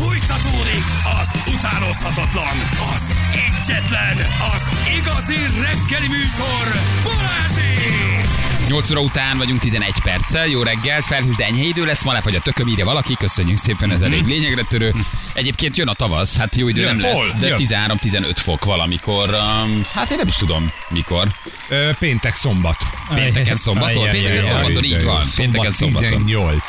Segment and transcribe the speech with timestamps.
[0.00, 0.84] Fújtatódik
[1.20, 2.56] az utánozhatatlan,
[2.94, 4.16] az egyetlen,
[4.54, 6.66] az igazi reggeli műsor,
[7.04, 8.28] Balázsék!
[8.68, 10.46] 8 óra után vagyunk 11 perccel.
[10.46, 12.02] Jó reggelt, felhős, de enyhe idő lesz.
[12.02, 13.14] Ma lefagy a tököm, írja valaki.
[13.14, 14.94] Köszönjük szépen, ez elég lényegre törő.
[15.32, 17.24] Egyébként jön a tavasz, hát jó idő Jön, nem hol?
[17.26, 17.58] lesz, de Jön.
[17.98, 19.28] 13-15 fok valamikor.
[19.28, 21.28] Um, hát én nem is tudom mikor.
[21.68, 22.76] Ö, péntek szombat.
[23.14, 24.10] Pénteken szombaton?
[24.10, 25.22] Pénteken szombaton, így van.
[25.36, 26.08] Pénteken Szombat szombaton.
[26.08, 26.64] 18.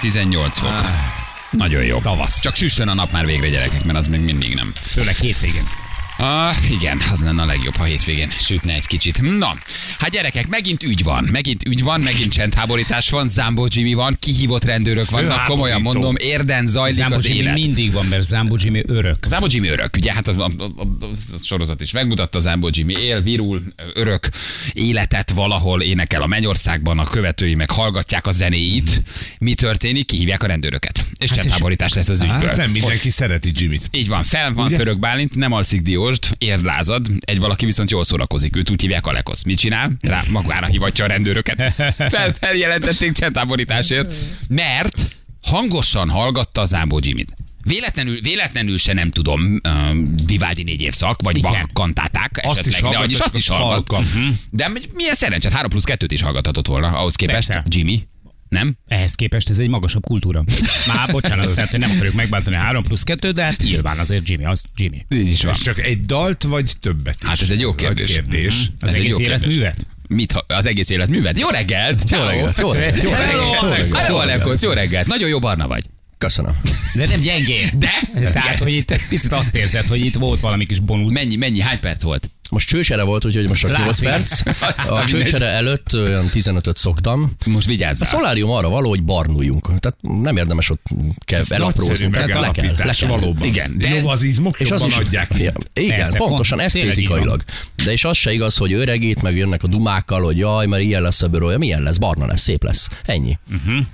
[0.00, 0.86] 18 fok.
[1.50, 1.98] Nagyon jó.
[2.00, 2.40] Tavasz.
[2.40, 4.72] Csak süssön a nap már végre, gyerekek, mert az még mindig nem.
[4.82, 5.68] Főleg hétvégén.
[6.20, 9.38] Ah, igen, az lenne a legjobb, ha hétvégén sütne egy kicsit.
[9.38, 9.54] Na,
[9.98, 14.64] hát gyerekek, megint ügy van, megint ügy van, megint csendháborítás van, Zambó Jimmy van, kihívott
[14.64, 17.54] rendőrök vannak, komolyan mondom, érden zajlik Zambó az Jimmy élet.
[17.54, 19.26] mindig van, mert Zambó Jimmy örök.
[19.28, 22.92] Zambó Jimmy örök, ugye hát a, a, a, a, a sorozat is megmutatta, Zambó Jimmy
[22.92, 23.62] él, virul,
[23.94, 24.28] örök
[24.72, 29.02] életet valahol énekel a mennyországban, a követői meg hallgatják a zenéit.
[29.38, 30.06] Mi történik?
[30.06, 31.04] Kihívják a rendőröket.
[31.18, 32.48] És hát csendháborítás lesz az ügyből.
[32.48, 33.88] Hát nem mindenki szereti Jimmyt.
[33.90, 34.94] Így van, fel van Ugye?
[34.94, 39.42] Bálint, nem alszik Diósd, érdlázad, egy valaki viszont jól szórakozik, őt úgy hívják Alekosz.
[39.42, 39.92] Mit csinál?
[40.00, 41.74] Rá magára hivatja a rendőröket.
[42.14, 44.12] Fel, feljelentették csendtáborításért,
[44.48, 47.34] mert hangosan hallgatta Zámbó Jimmy-t.
[47.62, 51.50] Véletlenül, véletlenül se nem tudom, uh, Vivaldi négy évszak, vagy Igen.
[51.50, 54.14] Bach kantáták Azt is esetleg, de vagyis azt is az hallgat.
[54.14, 54.28] Mhm.
[54.50, 57.46] De milyen szerencsét, 3 plusz 2-t is hallgathatott volna ahhoz képest.
[57.46, 57.64] Persze.
[57.68, 58.08] Jimmy,
[58.48, 58.76] nem?
[58.88, 60.44] Ehhez képest ez egy magasabb kultúra.
[60.94, 64.28] Már bocsánat, tehát hogy nem akarjuk megbántani a 3 plusz 2, de hát nyilván azért
[64.28, 65.06] Jimmy, az Jimmy.
[65.14, 65.54] Így is van.
[65.54, 67.28] Csak egy dalt, vagy többet is?
[67.28, 68.12] Hát ez egy jó kérdés.
[68.12, 68.70] kérdés.
[68.80, 69.40] Az Ez egy egész jó kérdés.
[69.40, 69.86] életművet?
[70.08, 71.38] Mit, ha- az egész életművet?
[71.40, 72.06] Jó reggelt!
[72.06, 72.32] Ciao.
[72.32, 73.02] jó reggelt, jó reggelt,
[73.62, 73.96] jó reggelt.
[73.96, 75.06] Hello, Alekosz, jó reggelt!
[75.06, 75.84] Nagyon jó barna vagy.
[76.18, 76.52] Köszönöm.
[76.94, 77.68] De nem gyengén.
[77.78, 77.90] De?
[78.32, 81.12] Tehát, hogy itt egy picit azt érzed, hogy itt volt valami kis bónusz.
[81.14, 82.30] Mennyi, mennyi, hány perc volt?
[82.50, 84.44] Most csősere volt, úgyhogy most csak 8 Látszik.
[84.58, 84.90] perc.
[84.90, 87.30] A csősere előtt olyan 15-öt szoktam.
[87.46, 88.08] Most A vigyázzál.
[88.08, 89.62] szolárium arra való, hogy barnuljunk.
[89.66, 90.86] Tehát nem érdemes ott
[91.24, 92.10] kell elaprózni.
[92.10, 93.08] Tehát le kell, le kell.
[93.08, 93.46] valóban.
[93.46, 95.50] Igen, de- Jobb az izmok, És az is, adják ki.
[95.72, 97.44] Igen, Persze, pontosan esztétikailag.
[97.84, 101.02] De és az se igaz, hogy öregít, meg jönnek a dumákkal, hogy jaj, mert ilyen
[101.02, 101.58] lesz a bőrője.
[101.58, 101.96] Milyen lesz?
[101.96, 102.88] Barna lesz, szép lesz.
[103.04, 103.38] Ennyi.
[103.52, 103.84] Uh-huh.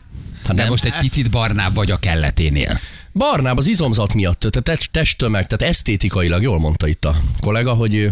[0.47, 2.81] Hát De nem, most egy picit barnább vagy a kelleténél.
[3.15, 8.11] Barnább az izomzat miatt, tehát test- testtömeg, tehát esztétikailag jól mondta itt a kollega, hogy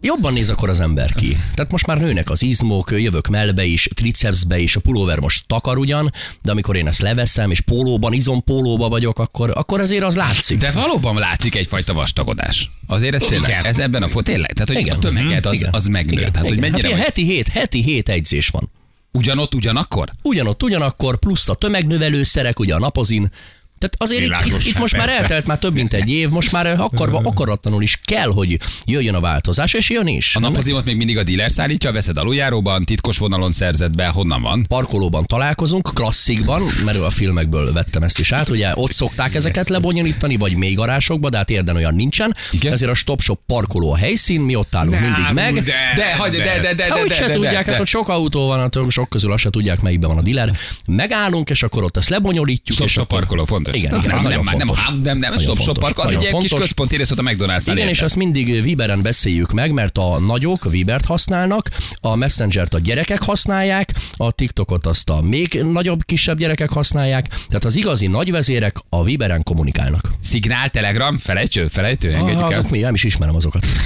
[0.00, 1.36] jobban néz akkor az ember ki.
[1.54, 5.78] Tehát most már nőnek az izmok, jövök melbe is, tricepsbe is, a pulóver most takar
[5.78, 6.12] ugyan,
[6.42, 10.58] de amikor én ezt leveszem, és pólóban, izompólóba vagyok, akkor, akkor azért az látszik.
[10.58, 12.70] De valóban látszik egyfajta vastagodás.
[12.86, 14.96] Azért ez tényleg, ez ebben a fot tényleg, tehát hogy Igen.
[14.96, 15.70] a tömeget az, Igen.
[15.72, 16.18] az megnő.
[16.18, 16.32] Igen.
[16.32, 18.70] Tehát, hogy mennyire hát, vagy, heti hét, heti hét egyzés van.
[19.12, 20.08] ugyanott, ugyanakkor?
[20.22, 23.30] Ugyanott, ugyanakkor, plusz a tömegnövelőszerek, ugye a napozin,
[23.78, 25.22] tehát azért itt, Világos, itt, itt most már persze.
[25.22, 29.20] eltelt már több mint egy év, most már akarva, akaratlanul is kell, hogy jöjjön a
[29.20, 30.36] változás, és jön is.
[30.36, 34.64] A napozimot még mindig a dealer szállítja, veszed aluljáróban, titkos vonalon szerzed be, honnan van?
[34.68, 40.36] parkolóban találkozunk, klasszikban, mert a filmekből vettem ezt is át, ugye ott szokták ezeket lebonyolítani,
[40.36, 42.36] vagy még garásokba, de hát érden olyan nincsen.
[42.50, 42.72] Igen?
[42.72, 45.54] Ezért a stop shop parkoló a helyszín, mi ott állunk mindig meg.
[45.54, 47.80] De, De, hagyj, de, de, de, de, Hát úgy de, se de, tudják, de, hát
[47.80, 50.52] ott sok autó van, hát sok közül azt se tudják, melyikben van a dealer.
[50.86, 52.76] Megállunk, és akkor ott ezt lebonyolítjuk.
[52.76, 53.82] Stop és shop parkoló fontos.
[53.82, 54.86] Igen, igen, ez nem, nagyon fontos.
[54.86, 56.60] nem, nem, nem, stop fontos, parkoló, az egy kis fontos.
[56.60, 60.70] központi rész ott a McDonald's Igen, és ezt mindig Viberen beszéljük meg, mert a nagyok
[60.70, 66.70] Vibert használnak, a Messengert a gyerekek használják, a TikTokot azt a még nagyobb, kisebb gyerekek
[66.70, 70.10] használják, tehát az igazi nagyvezérek a Viberen kommunikálnak.
[70.20, 73.66] Szignál, Telegram, felejtő, felejtő, engedjük Ah, azok mi, nem is ismerem azokat.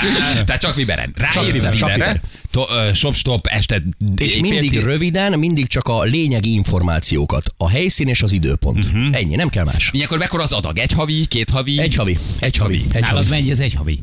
[0.46, 1.14] Tehát csak Viberen.
[1.32, 2.20] Csak Viberre,
[2.52, 2.66] Viber.
[2.68, 3.82] to, ö, shop stop este
[4.16, 7.54] És fél mindig tíz- röviden, mindig csak a lényegi információkat.
[7.56, 8.84] A helyszín és az időpont.
[8.84, 9.08] Uh-huh.
[9.16, 9.90] Ennyi, nem kell más.
[9.92, 10.78] Ilyenkor mekkora az adag?
[10.78, 11.80] Egy havi, két havi?
[11.80, 13.28] Egy havi, egy havi, egy Nálad havi.
[13.28, 14.02] mennyi az egy havi?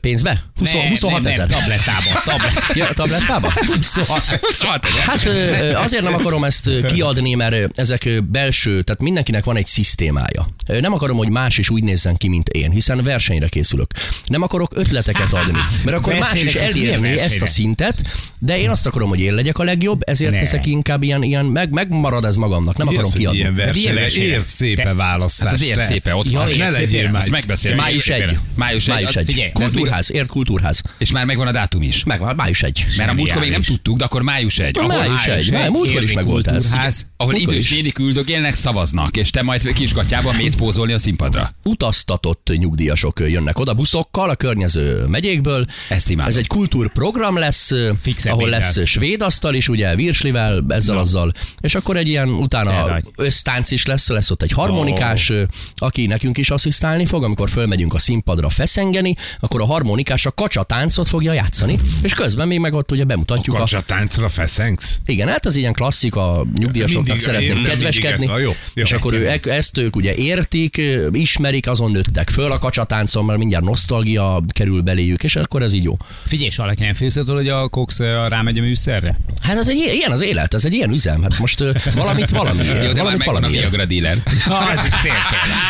[0.00, 0.42] Pénzbe?
[0.58, 1.46] 20, Nem, 26 nem, ezer.
[1.48, 2.20] Tablettába.
[2.24, 2.52] Tablet.
[2.74, 3.52] Ja, tablettába?
[3.76, 4.40] 26.
[4.50, 5.28] Szóval, Hát
[5.74, 10.46] azért nem akarom ezt kiadni, mert ezek belső, tehát mindenkinek van egy szisztémája.
[10.66, 13.90] Nem akarom, hogy más is úgy nézzen ki, mint én, hiszen versenyre készülök.
[14.26, 18.02] Nem akarok ötleteket adni, mert akkor más is elérni ezt a szintet,
[18.38, 20.38] de én azt akarom, hogy én legyek a legjobb, ezért Ne.
[20.38, 23.38] teszek inkább ilyen, ilyen meg, megmarad ez magamnak, nem Mi akarom az, kiadni.
[23.38, 24.08] ilyen versenyre?
[24.10, 25.46] Ért szépe Te- választás.
[25.48, 26.50] Hát az ért szépe ott Ja, van.
[26.56, 27.28] Ne legyél már.
[27.30, 27.74] Május 1.
[27.76, 28.38] Május egy.
[28.54, 29.50] Május 1.
[29.80, 30.82] Kultúrház, ért kultúrház.
[30.98, 32.04] És már megvan a dátum is.
[32.04, 32.86] Megvan, május 1.
[32.96, 34.78] Mert a múltkor még nem tudtuk, de akkor május 1.
[34.78, 35.50] A május 1.
[35.50, 37.06] Május, múltkor is Érdi meg volt ez.
[37.16, 41.54] ahol idős nénik üldögélnek, szavaznak, és te majd kisgatjában mész pózolni a színpadra.
[41.64, 45.66] utaztatott nyugdíjasok jönnek oda buszokkal a környező megyékből.
[45.88, 46.30] Ezt imádom.
[46.30, 51.74] Ez egy kultúrprogram lesz, Fixebb ahol lesz svéd asztal is, ugye virslivel, ezzel azzal, és
[51.74, 53.04] akkor egy ilyen utána nagy.
[53.16, 55.32] össztánc is lesz, lesz ott egy harmonikás,
[55.74, 60.30] aki nekünk is asszisztálni fog, amikor fölmegyünk a színpadra feszengeni, akkor akkor a harmonikás a
[60.30, 63.58] kacsa táncot fogja játszani, és közben még meg ott ugye bemutatjuk a...
[63.58, 64.98] Kacsatáncra feszengsz?
[65.06, 69.12] Igen, hát az ilyen klasszik, a nyugdíjasoknak nem kedveskedni, ez van, jó, jó, és akkor
[69.14, 70.80] ő, e- ezt ők ugye értik,
[71.12, 75.84] ismerik, azon nőttek föl a kacsatáncon, mert mindjárt nosztalgia kerül beléjük, és akkor ez így
[75.84, 75.96] jó.
[76.24, 77.98] Figyelj, és alá nem félsz hogy a Cox
[78.28, 79.16] rámegy a műszerre?
[79.42, 81.64] Hát ez egy ilyen- az élet, ez egy ilyen üzem, hát most
[81.94, 82.64] valamit valami.
[82.64, 83.52] Jó, de valamit a valami.
[83.52, 84.16] Viagra dealer.
[84.26, 85.22] Az is tényleg.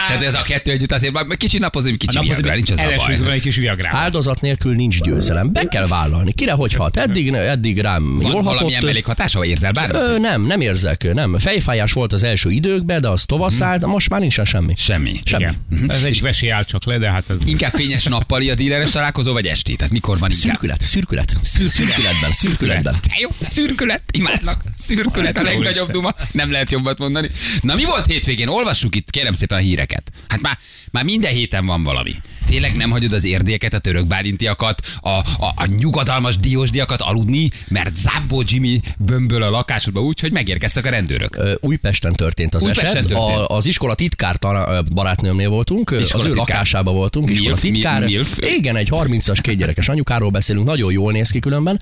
[0.09, 2.93] Tehát ez a kettő együtt azért már kicsi napozom, kicsi A Viagra, nincs ez a
[2.97, 3.35] baj.
[3.35, 4.05] egy kis viagrával.
[4.05, 5.53] Áldozat nélkül nincs győzelem.
[5.53, 6.33] Be kell vállalni.
[6.33, 6.97] Kire hogy hat?
[6.97, 8.85] Eddig, eddig rám Van jól valamilyen hatott.
[8.85, 9.97] mellékhatása, vagy érzel bármit?
[9.97, 11.39] Ö, nem, nem érzek, nem.
[11.39, 14.73] Fejfájás volt az első időkben, de az tovaszált, most már nincsen semmi.
[14.77, 15.21] Semmi.
[15.25, 15.43] Semmi.
[15.43, 15.91] Igen.
[15.91, 17.37] Ez egy vesi áll csak le, de hát ez...
[17.47, 19.77] Inkább fényes nappali a díleres találkozó, vagy esti?
[19.77, 20.49] Tehát mikor van inkább?
[20.49, 22.97] Szürkület, szürkület, szürkületben, szürkületben.
[23.21, 24.63] Jó, szürkület, imádlak.
[24.79, 26.15] Szürkület a legnagyobb duma.
[26.33, 27.31] Nem lehet jobbat mondani.
[27.61, 28.49] Na mi volt hétvégén?
[28.49, 30.11] Olvassuk itt, kérem szépen a híreket.
[30.29, 30.59] Hát már,
[30.91, 32.13] már minden héten van valami.
[32.47, 35.23] Tényleg nem hagyod az érdéket, a török bálintiakat, a, a,
[35.55, 41.37] a nyugodalmas diósdiakat aludni, mert Zábbó Jimmy bömböl a lakásodba úgy, hogy megérkeztek a rendőrök.
[41.37, 43.07] Ö, Újpesten történt az Újpesten eset.
[43.07, 43.21] történt.
[43.37, 46.49] A, az iskola titkár tan- barátnőmnél voltunk, Iskola az ő titkár.
[46.49, 48.05] lakásában voltunk, iskola Milf, mi- titkár.
[48.05, 48.39] milf?
[48.41, 51.81] Igen, egy 30-as két gyerekes anyukáról beszélünk, nagyon jól néz ki különben.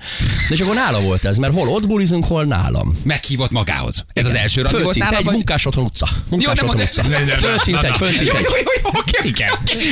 [0.49, 2.97] De és akkor nála volt ez, mert hol ott bulizunk, hol nálam.
[3.03, 4.05] Meghívott magához.
[4.13, 5.33] Ez az első randi volt nála, egy vagy?
[5.33, 6.07] munkás otthon utca.
[6.29, 7.07] Munkás otthon utca.
[7.07, 7.35] Ne, ne,
[8.99, 9.27] oké.
[9.27, 9.49] Igen.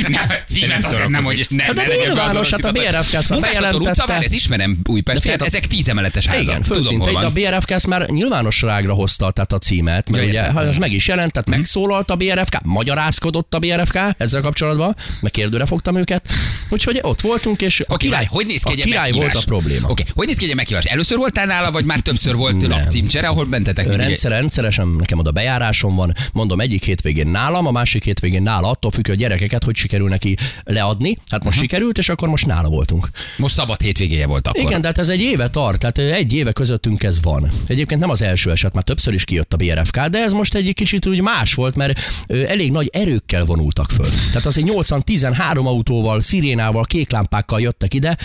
[0.08, 3.00] Nem, címet Nem azért nem, hogy ne, Hát ez legyen nyilvános, hát a beazonosítva.
[3.00, 4.18] BRFK ezt már bejelentette.
[4.22, 6.42] ez ismerem Újpesten, figyelj, ezek tízemeletes házak.
[6.42, 7.32] Igen, Tudom, hol a van.
[7.32, 10.50] BRFK ezt már nyilvánosságra hozta tehát a címet, mert ugye.
[10.50, 10.58] Mhm.
[10.58, 15.66] ez meg is jelent, tehát megszólalt a BRFK, magyarázkodott a BRFK ezzel kapcsolatban, meg kérdőre
[15.66, 16.28] fogtam őket,
[16.70, 19.88] úgyhogy ott voltunk, és a király, hogy néz ki a egy király volt a probléma.
[19.88, 20.84] Oké, hogy néz ki egy meghívás?
[20.84, 22.70] Először voltál nála, vagy már többször volt Nem.
[22.70, 28.04] lakcímcsere, ahol bentetek Rendszer, rendszeresen nekem oda bejárásom van, mondom egyik hétvégén nálam, a másik
[28.04, 31.18] hétvégén nála, attól függ, hogy a gyerekeket hogy sikerül neki leadni.
[31.30, 33.08] Hát most sikerült, és akkor most nála voltunk.
[33.36, 34.62] Most szabad hétvégéje volt akkor.
[34.62, 37.50] Igen, de hát ez egy éve tart, tehát egy éve közöttünk ez van.
[37.66, 40.74] Egyébként nem az első eset, már többször is kijött a BRFK, de ez most egy
[40.74, 44.08] kicsit úgy más volt, mert elég nagy erőkkel vonultak föl.
[44.26, 48.16] Tehát azért 80-13 autóval, szirénával, kéklámpákkal jöttek ide.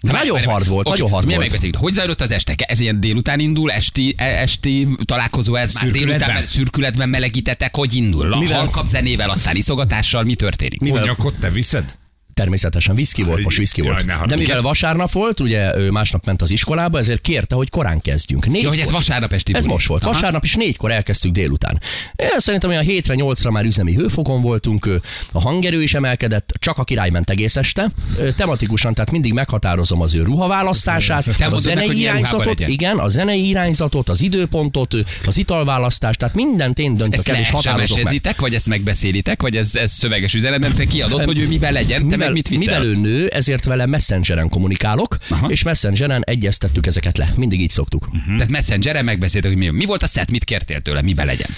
[0.00, 1.38] Na, nagyon várj, hard volt, nagyon hard volt.
[1.38, 1.76] megbeszéljük?
[1.76, 2.54] Hogy zajlott az este?
[2.56, 6.18] Ez ilyen délután indul, esti, e- esti találkozó ez már Szürkületben?
[6.18, 8.26] délután szürkületben melegítetek, hogy indul?
[8.28, 10.80] La, Mivel- halkabb zenével, aztán iszogatással, mi történik?
[10.80, 11.94] Mivel- Konyakot te viszed?
[12.34, 14.26] Természetesen viszki volt, most viszki volt.
[14.26, 18.46] De mivel vasárnap volt, ugye ő másnap ment az iskolába, ezért kérte, hogy korán kezdjünk.
[18.46, 20.04] Négy Ja, hogy ez vasárnap esti Ez most volt.
[20.04, 20.12] Aha.
[20.12, 21.80] Vasárnap is négykor elkezdtük délután.
[22.16, 25.00] Én szerintem olyan hétre, nyolcra már üzemi hőfokon voltunk,
[25.32, 27.90] a hangerő is emelkedett, csak a király ment egész este.
[28.36, 33.48] Tematikusan, tehát mindig meghatározom az ő ruhaválasztását, a mondod meg, zenei irányzatot, igen, a zenei
[33.48, 34.94] irányzatot, az időpontot,
[35.26, 38.34] az italválasztást, tehát mindent én döntök Ezt el és határozok meg.
[38.38, 42.16] vagy ezt megbeszélitek, vagy ez, ez szöveges üzenetben te kiadod, hogy ő miben legyen, te
[42.24, 42.80] meg mit viszel?
[42.80, 45.50] mivel ő nő, ezért vele messengeren kommunikálok, Aha.
[45.50, 47.32] és messengeren egyeztettük ezeket le.
[47.36, 48.08] Mindig így szoktuk.
[48.26, 51.48] Tehát messengeren megbeszéltek, hogy mi, mi volt a set, mit kértél tőle, miben legyen.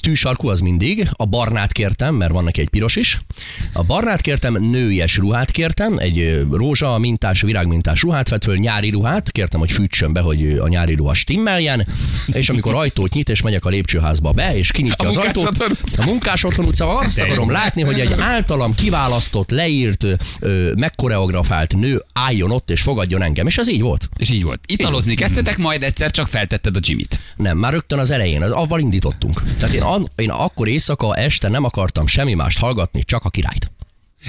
[0.00, 3.20] Tűsarkú az mindig, a barnát kértem, mert van neki egy piros is.
[3.72, 9.30] A barnát kértem, nőies ruhát kértem, egy rózsa mintás, virágmintás ruhát vett föl, nyári ruhát,
[9.30, 11.86] kértem, hogy fűtsön be, hogy a nyári ruha stimmeljen,
[12.26, 16.04] és amikor ajtót nyit, és megyek a lépcsőházba be, és kinyitja A az ajtót, a
[16.04, 20.04] munkás otthon utca, azt akarom látni, hogy egy általam kiválasztott, leírt,
[20.74, 24.08] megkoreografált nő álljon ott, és fogadjon engem, és ez így volt.
[24.16, 24.60] És így volt.
[24.66, 27.20] Italozni kezdtetek, majd egyszer csak feltetted a Jimmy-t.
[27.36, 28.80] Nem, már rögtön az elején, az, avval
[29.26, 29.58] indítottunk.
[29.58, 33.70] Tehát én, an, én akkor éjszaka, este nem akartam semmi mást hallgatni, csak a királyt.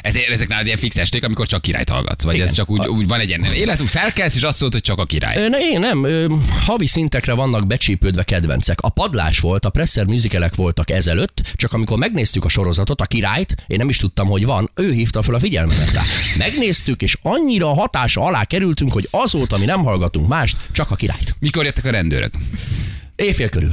[0.02, 2.24] Ezért ezek nálad ilyen fix esték, amikor csak királyt hallgatsz.
[2.24, 4.90] Vagy ez csak úgy, úgy van egy ilyen élet, úgy felkelsz, és azt mondod, hogy
[4.90, 5.48] csak a király.
[5.48, 6.08] Ne, én nem,
[6.66, 8.82] havi szintekre vannak becsípődve kedvencek.
[8.82, 13.56] A padlás volt, a presser musicalek voltak ezelőtt, csak amikor megnéztük a sorozatot, a királyt,
[13.68, 16.02] én nem is tudtam, hogy van, ő hívta fel a figyelmemet rá.
[16.38, 21.36] Megnéztük, és annyira hatása alá kerültünk, hogy azóta mi nem hallgatunk mást, csak a királyt.
[21.40, 22.34] Mikor jöttek a rendőrök?
[23.18, 23.70] Éjfél körül.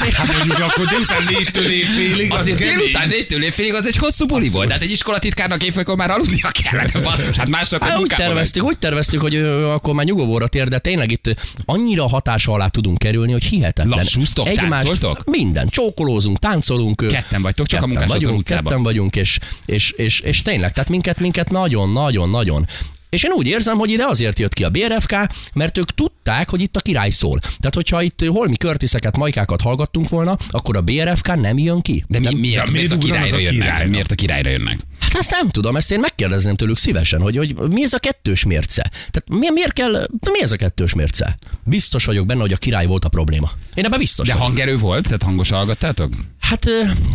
[0.00, 4.48] Hát mondjuk akkor délután négytől éjfélig, az Azért délután négytől éjfélig az egy hosszú buli
[4.48, 4.66] volt.
[4.66, 7.36] Tehát egy iskolatitkárnak éjfélkor már aludnia kellene, basszus.
[7.36, 11.34] Hát másnap Hát úgy terveztük, úgy terveztük, hogy akkor már nyugovóra tér, de tényleg itt
[11.64, 13.98] annyira hatása alá tudunk kerülni, hogy hihetetlen.
[13.98, 15.24] Lassúztok, táncoltok?
[15.24, 17.06] Minden, csókolózunk, táncolunk.
[17.08, 18.64] Ketten vagytok, csak a ketten Munkás Otthon vagyunk, utcában.
[18.64, 22.66] ketten vagyunk, és, és, és, és tényleg, tehát minket, minket nagyon, nagyon, nagyon
[23.10, 25.16] és én úgy érzem, hogy ide azért jött ki a BRFK,
[25.54, 27.38] mert ők tudták, hogy itt a király szól.
[27.38, 32.04] Tehát, hogyha itt holmi körtiszeket, majkákat hallgattunk volna, akkor a BRFK nem jön ki.
[32.08, 33.88] De mi, nem, miért, de miért miért, a királyra a jönnek?
[33.88, 34.78] Miért a királyra jönnek?
[35.00, 38.44] Hát ezt nem tudom, ezt én megkérdezném tőlük szívesen, hogy, hogy mi ez a kettős
[38.44, 38.90] mérce?
[38.92, 41.38] Tehát mi, miért kell, mi ez a kettős mérce?
[41.64, 43.50] Biztos vagyok benne, hogy a király volt a probléma.
[43.74, 44.46] Én ebben biztos De vagyok.
[44.48, 45.04] hangerő volt?
[45.04, 46.12] Tehát hangos hallgattátok?
[46.40, 46.64] Hát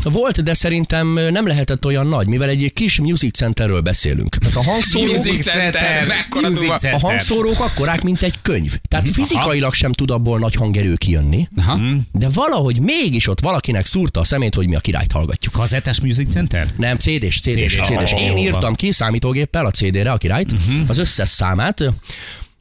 [0.04, 4.36] volt, de szerintem nem lehetett olyan nagy, mivel egy kis music centerről beszélünk.
[4.36, 6.08] Tehát a hangszórók, Music Center,
[6.42, 6.74] Music duva.
[6.74, 7.00] a Center.
[7.02, 8.76] hangszórók akkorák, mint egy könyv.
[8.88, 11.80] Tehát fizikailag sem tud abból nagy hangerő kijönni, Aha.
[12.12, 15.54] de valahogy mégis ott valakinek szúrta a szemét, hogy mi a királyt hallgatjuk.
[15.54, 16.68] Kazettás Music Center?
[16.78, 18.10] Nem, CD-s, CD-s, CD-s.
[18.10, 18.22] CD-s.
[18.22, 20.54] Én írtam ki számítógéppel a CD-re a királyt,
[20.88, 21.84] az összes számát.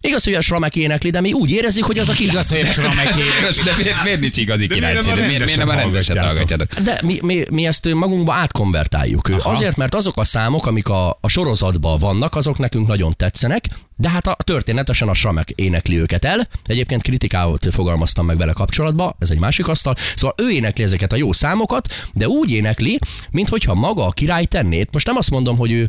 [0.04, 2.32] Igaz, hogy a Sramek énekli, de mi úgy érezzük, hogy az a király.
[2.32, 3.22] Igaz, hogy a Srameké.
[3.64, 5.26] De miért, miért nincs igazi király miért nem a CD?
[5.28, 6.74] Miért, nem a rendeset hallgatjátok?
[6.74, 9.28] De mi, mi, mi ezt magunkba átkonvertáljuk.
[9.28, 9.50] Aha.
[9.50, 13.64] Azért, mert azok a számok, amik a, a sorozatban vannak, azok nekünk nagyon tetszenek,
[13.96, 16.48] de hát a, történetesen a Sramek énekli őket el.
[16.64, 19.94] Egyébként kritikát fogalmaztam meg vele kapcsolatba, ez egy másik asztal.
[20.16, 22.98] Szóval ő énekli ezeket a jó számokat, de úgy énekli,
[23.30, 24.88] mintha maga a király tennét.
[24.92, 25.88] Most nem azt mondom, hogy ő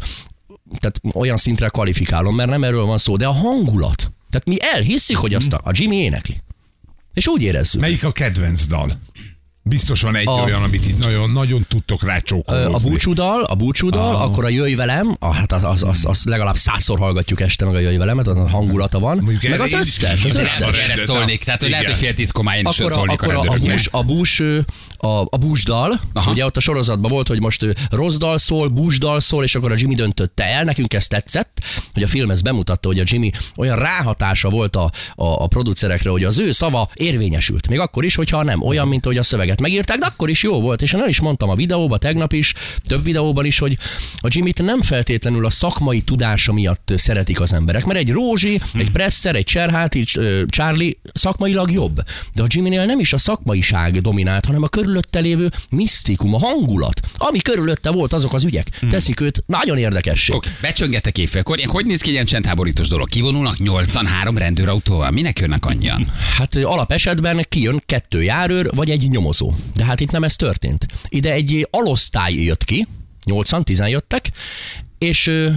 [0.80, 4.12] tehát olyan szintre kvalifikálom, mert nem erről van szó, de a hangulat.
[4.30, 6.42] Tehát mi elhisszük, hogy azt a, a Jimmy énekli.
[7.14, 7.82] És úgy érezzük.
[7.82, 9.00] Melyik a kedvenc dal?
[9.66, 13.56] Biztos van egy A- olyan, amit itt nagyon, nagyon tudtok rá Ö, A búcsúdal, a
[13.56, 17.66] búcsúdal, akkor a jöjj velem, ah, hát az, az, az, az legalább százszor hallgatjuk este
[17.66, 19.18] meg a jöjj velemet, a hangulata van.
[19.18, 20.62] Mondjuk meg az összes, az összes.
[20.62, 23.26] a Erre szólnék, tehát hogy lehet, hogy fél tízkor már én is a, szólnék a
[23.26, 23.76] akkor a, a, rendőröknek.
[23.76, 24.42] bús, a, bús,
[24.98, 26.32] a, a búsdal, Aha.
[26.32, 29.76] ugye ott a sorozatban volt, hogy most rossz dal szól, búsdal szól, és akkor a
[29.78, 31.58] Jimmy döntötte el, nekünk ez tetszett,
[31.94, 36.10] hogy a film ezt bemutatta, hogy a Jimmy olyan ráhatása volt a, a, a producerekre,
[36.10, 37.68] hogy az ő szava érvényesült.
[37.68, 40.62] Még akkor is, hogyha nem olyan, mint ahogy a szöveget megírták, de akkor is jó
[40.62, 42.54] volt, és én el is mondtam a videóban, tegnap is,
[42.88, 43.78] több videóban is, hogy
[44.22, 48.92] a Jimmy-t nem feltétlenül a szakmai tudása miatt szeretik az emberek, mert egy Rózsi, egy
[48.92, 52.02] Presser, egy Cserhát, egy ö, Charlie szakmailag jobb.
[52.34, 57.00] De a Jimmy-nél nem is a szakmaiság dominált, hanem a körülötte lévő misztikum, a hangulat.
[57.16, 58.68] Ami körülötte volt, azok az ügyek.
[58.90, 60.34] Teszik őt nagyon érdekessé.
[60.34, 61.58] Oké, becsöngetek éjfélkor.
[61.58, 63.10] Ilyen, hogy néz ki egy ilyen csendháborítós dolog?
[63.10, 65.12] Kivonulnak 83 rendőrautóval?
[65.12, 66.12] Minek jönnek annyian?
[66.38, 69.43] Hát ö, alap esetben kijön kettő járőr, vagy egy nyomozó.
[69.76, 70.86] De hát itt nem ez történt.
[71.10, 72.88] Ide egy alosztály jött ki,
[73.26, 74.32] 80-10 jöttek,
[74.98, 75.50] és ö,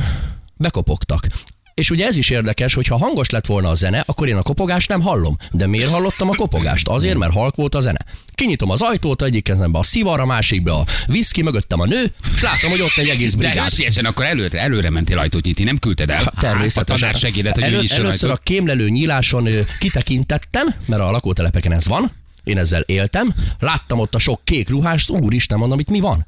[0.57, 1.27] bekopogtak.
[1.75, 4.43] És ugye ez is érdekes, hogy ha hangos lett volna a zene, akkor én a
[4.43, 5.37] kopogást nem hallom.
[5.53, 6.89] De miért hallottam a kopogást?
[6.89, 7.99] Azért, mert halk volt a zene.
[8.35, 12.43] Kinyitom az ajtót, egyik kezembe a szivar, a másikba a viszki, mögöttem a nő, és
[12.43, 13.69] látom, hogy ott egy egész De brigád.
[13.69, 16.33] hősiesen akkor előre, előre mentél ajtót nyitni, nem küldted el.
[16.41, 16.95] Természetesen.
[16.97, 18.41] A tanár segédet, hogy Elő, először a ajtót.
[18.43, 22.11] kémlelő nyíláson kitekintettem, mert a lakótelepeken ez van,
[22.47, 26.27] én ezzel éltem, láttam ott a sok kék ruhást, úristen, mondom, itt mi van?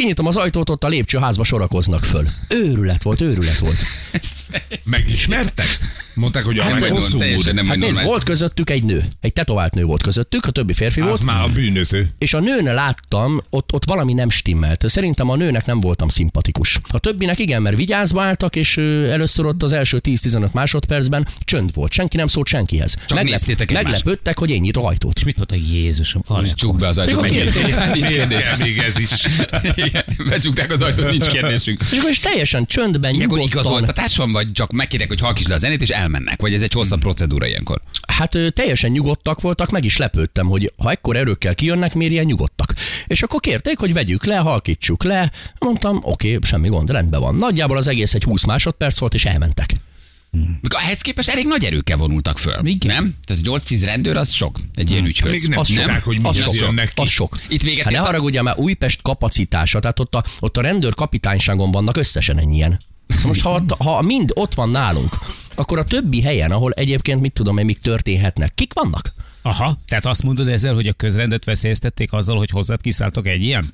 [0.00, 2.28] Kinyitom az ajtót, ott a lépcsőházba sorakoznak föl.
[2.48, 3.76] Őrület volt, őrület volt.
[4.90, 5.78] Megismertek?
[6.14, 9.04] Mondták, hogy a Nem hát, hosszú teljesen nem Hát nézd, volt közöttük egy nő.
[9.20, 11.24] Egy tetovált nő volt közöttük, a többi férfi Az volt.
[11.24, 12.10] már a bűnöző.
[12.18, 14.88] És a nőne láttam, ott, ott valami nem stimmelt.
[14.88, 16.80] Szerintem a nőnek nem voltam szimpatikus.
[16.88, 21.92] A többinek igen, mert vigyázba álltak, és először ott az első 10-15 másodpercben csönd volt.
[21.92, 22.96] Senki nem szólt senkihez.
[23.08, 23.86] néztétek egymást.
[23.86, 25.16] meglepődtek, hogy én nyitok ajtót.
[25.16, 26.22] És mit mondta Jézusom?
[26.26, 26.54] Alekos.
[26.54, 27.30] Csuk be az ajtót,
[28.58, 29.10] még ez is.
[29.90, 31.82] Igen, Becsukták az ajtót, nincs kérdésünk.
[31.92, 35.58] És akkor is teljesen csöndben, Ilyenkor igazoltatás van, vagy csak megkérek, hogy halkítsd le a
[35.58, 36.40] zenét, és elmennek?
[36.40, 37.80] Vagy ez egy hosszabb procedúra ilyenkor?
[38.08, 42.74] Hát teljesen nyugodtak voltak, meg is lepődtem, hogy ha ekkor erőkkel kijönnek, miért ilyen nyugodtak.
[43.06, 45.30] És akkor kérték, hogy vegyük le, halkítsuk le.
[45.58, 47.34] Mondtam, oké, semmi gond, rendben van.
[47.34, 49.74] Nagyjából az egész egy 20 másodperc volt, és elmentek.
[50.68, 52.66] Ehhez képest elég nagy erőkkel vonultak föl.
[52.66, 52.94] Igen.
[52.94, 53.14] Nem?
[53.24, 55.40] Tehát egy 8-10 rendőr az sok egy ilyen ügyhöz.
[55.40, 55.76] Még nem Az sok.
[55.76, 56.54] tudták, hogy Az mi sok.
[56.54, 57.02] jönnek ki.
[57.02, 57.38] Az sok.
[57.48, 61.70] Itt véget Hát ne haragudjál, már Újpest kapacitása, tehát ott a, ott a rendőr kapitányságon
[61.70, 62.80] vannak összesen ennyien.
[63.26, 65.18] Most ha, ha mind ott van nálunk,
[65.54, 69.12] akkor a többi helyen, ahol egyébként mit tudom én, mik történhetnek, kik vannak?
[69.42, 73.72] Aha, tehát azt mondod ezzel, hogy a közrendet veszélyeztették azzal, hogy hozzád kiszálltok egy ilyen?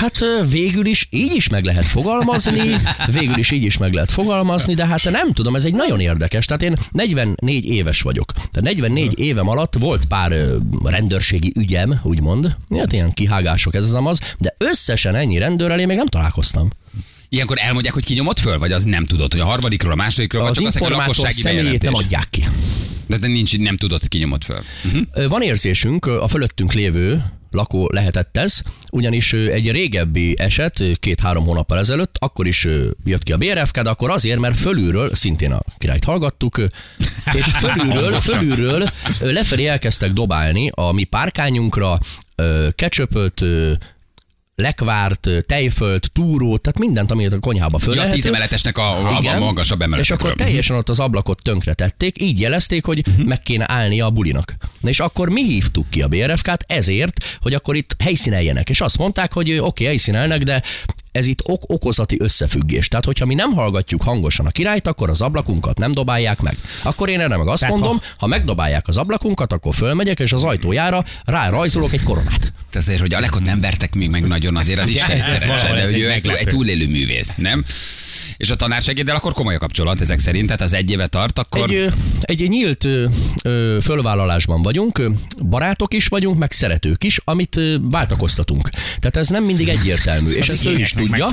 [0.00, 2.76] Hát végül is így is meg lehet fogalmazni,
[3.12, 6.44] végül is így is meg lehet fogalmazni, de hát nem tudom, ez egy nagyon érdekes.
[6.44, 8.32] Tehát én 44 éves vagyok.
[8.32, 10.36] Tehát 44 évem alatt volt pár
[10.84, 12.56] rendőrségi ügyem, úgymond.
[12.76, 16.70] Hát ilyen kihágások ez az amaz, de összesen ennyi rendőrrel én még nem találkoztam.
[17.28, 20.42] Ilyenkor elmondják, hogy ki nyomott föl, vagy az nem tudod, hogy a harmadikról, a másodikról,
[20.42, 22.44] vagy Az csak azt mondják, hogy informátor lakossági személyét nem adják ki.
[23.06, 24.60] De, de nincs, nem tudod, ki nyomott föl.
[24.84, 25.28] Uh-huh.
[25.28, 28.60] Van érzésünk, a fölöttünk lévő lakó lehetett ez,
[28.92, 32.68] ugyanis egy régebbi eset, két-három hónappal ezelőtt, akkor is
[33.04, 36.60] jött ki a BRFK, de akkor azért, mert fölülről, szintén a királyt hallgattuk,
[37.32, 38.90] és fölülről, fölülről
[39.20, 41.98] lefelé elkezdtek dobálni a mi párkányunkra
[42.36, 42.68] ö,
[44.58, 48.20] lekvárt, tejfölt, túrót, tehát mindent, amit a konyhába föl Ja, a lehető.
[48.20, 50.18] tízemeletesnek a, a, a magasabb És emeletekről.
[50.18, 53.26] akkor teljesen ott az ablakot tönkre tették, így jelezték, hogy uh-huh.
[53.26, 54.54] meg kéne állnia a bulinak.
[54.80, 58.70] Na és akkor mi hívtuk ki a BRFK-t ezért, hogy akkor itt helyszíneljenek.
[58.70, 60.62] És azt mondták, hogy oké, okay, helyszínelnek, de
[61.12, 62.88] ez itt ok- okozati összefüggés.
[62.88, 66.56] Tehát, hogyha mi nem hallgatjuk hangosan a királyt, akkor az ablakunkat nem dobálják meg.
[66.82, 68.26] Akkor én erre meg azt Tehát mondom, ha- ha...
[68.26, 72.52] megdobálják az ablakunkat, akkor fölmegyek, és az ajtójára rá rajzolok egy koronát.
[72.70, 75.94] Te azért, hogy Alekot nem vertek még meg nagyon, azért az Isten valahol de hogy
[75.94, 77.64] egy ő egy, egy túlélő művész, nem?
[78.36, 81.70] És a tanársegéddel akkor komoly a kapcsolat ezek szerint, tehát az egy éve tart, akkor...
[81.70, 83.06] Egy, egy nyílt ö,
[83.44, 85.10] ö, fölvállalásban vagyunk,
[85.48, 88.68] barátok is vagyunk, meg szeretők is, amit ö, váltakoztatunk.
[88.70, 91.30] Tehát ez nem mindig egyértelmű, és ezt ő is tudja.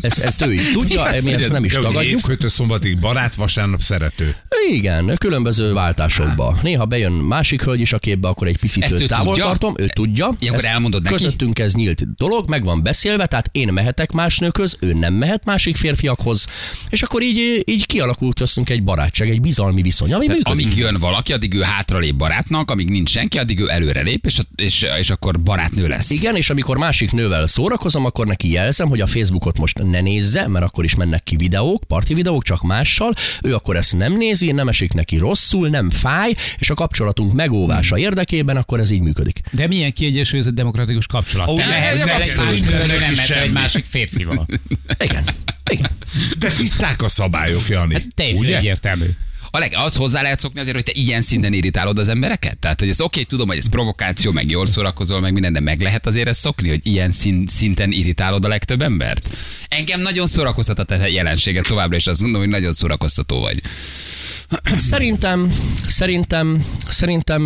[0.00, 2.02] Ezt, ezt ő is tudja, mi ezt nem is tagadjuk.
[2.02, 4.36] Hétfőtől szombatig barát, vasárnap szerető.
[4.70, 6.58] Igen, különböző váltásokba.
[6.62, 9.44] Néha bejön másik hölgy is a képbe, akkor egy picit Ezt ő őt távol tudja?
[9.44, 10.36] tartom, ő tudja.
[10.40, 11.14] Ja, akkor elmondod neki?
[11.14, 15.44] Közöttünk ez nyílt dolog, meg van beszélve, tehát én mehetek más nőköz, ő nem mehet
[15.44, 16.46] másik férfiakhoz,
[16.88, 20.66] és akkor így, így kialakult köztünk egy barátság, egy bizalmi viszony, ami Tehát működik.
[20.66, 24.86] amíg jön valaki, addig ő hátralép barátnak, amíg nincs senki, addig ő előrelép, és, és,
[24.98, 26.10] és akkor barátnő lesz.
[26.10, 30.48] Igen, és amikor másik nővel szórakozom, akkor neki jelzem, hogy a Facebookot most ne nézze,
[30.48, 33.12] mert akkor is mennek ki videók, parti videók, csak mással.
[33.42, 37.98] Ő akkor ezt nem nézi, nem esik neki rosszul, nem fáj, és a kapcsolatunk megóvása
[37.98, 39.40] érdekében akkor ez így működik.
[39.50, 41.50] De milyen kiegyensúlyozott demokratikus kapcsolat?
[41.50, 42.86] Ó, Te nem, lehetsz nem nem
[43.26, 44.46] nem egy másik férfival.
[44.98, 45.24] Igen.
[45.70, 45.90] Igen.
[46.38, 47.94] De tiszták a szabályok, Jani.
[47.94, 49.06] Hát teljesen egyértelmű.
[49.54, 52.58] A leg, az hozzá lehet szokni azért, hogy te ilyen szinten irritálod az embereket?
[52.58, 55.80] Tehát, hogy ez oké, tudom, hogy ez provokáció, meg jól szórakozol, meg minden, de meg
[55.80, 59.36] lehet azért ezt szokni, hogy ilyen szín, szinten irritálod a legtöbb embert?
[59.68, 63.60] Engem nagyon szórakoztat a te jelenséget továbbra, és azt mondom, hogy nagyon szórakoztató vagy.
[64.64, 65.54] Szerintem,
[65.88, 67.42] szerintem, szerintem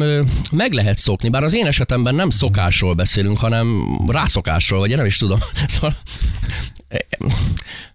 [0.51, 5.07] meg lehet szokni, bár az én esetemben nem szokásról beszélünk, hanem rászokásról, vagy én nem
[5.07, 5.39] is tudom.
[5.67, 5.97] Szóval,
[6.89, 6.99] eh,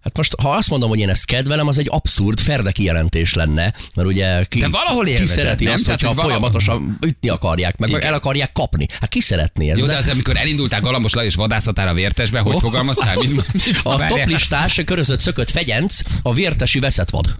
[0.03, 3.73] hát most, ha azt mondom, hogy én ezt kedvelem, az egy abszurd ferde kijelentés lenne,
[3.95, 5.73] mert ugye ki, De valahol ki szereti nem?
[5.73, 8.85] azt, Tehát, hogyha hogy valahol- folyamatosan ütni akarják, meg, meg el akarják kapni.
[8.99, 9.79] Hát ki szeretné ezt?
[9.79, 12.61] Jó, de az, amikor elindultál Galambos Lajos vadászatára vértesbe, hogy Oh.
[12.61, 13.15] fogalmaztál?
[13.17, 17.35] Mit, mit, a toplistás körözött szökött fegyenc, a vértesi veszett vad.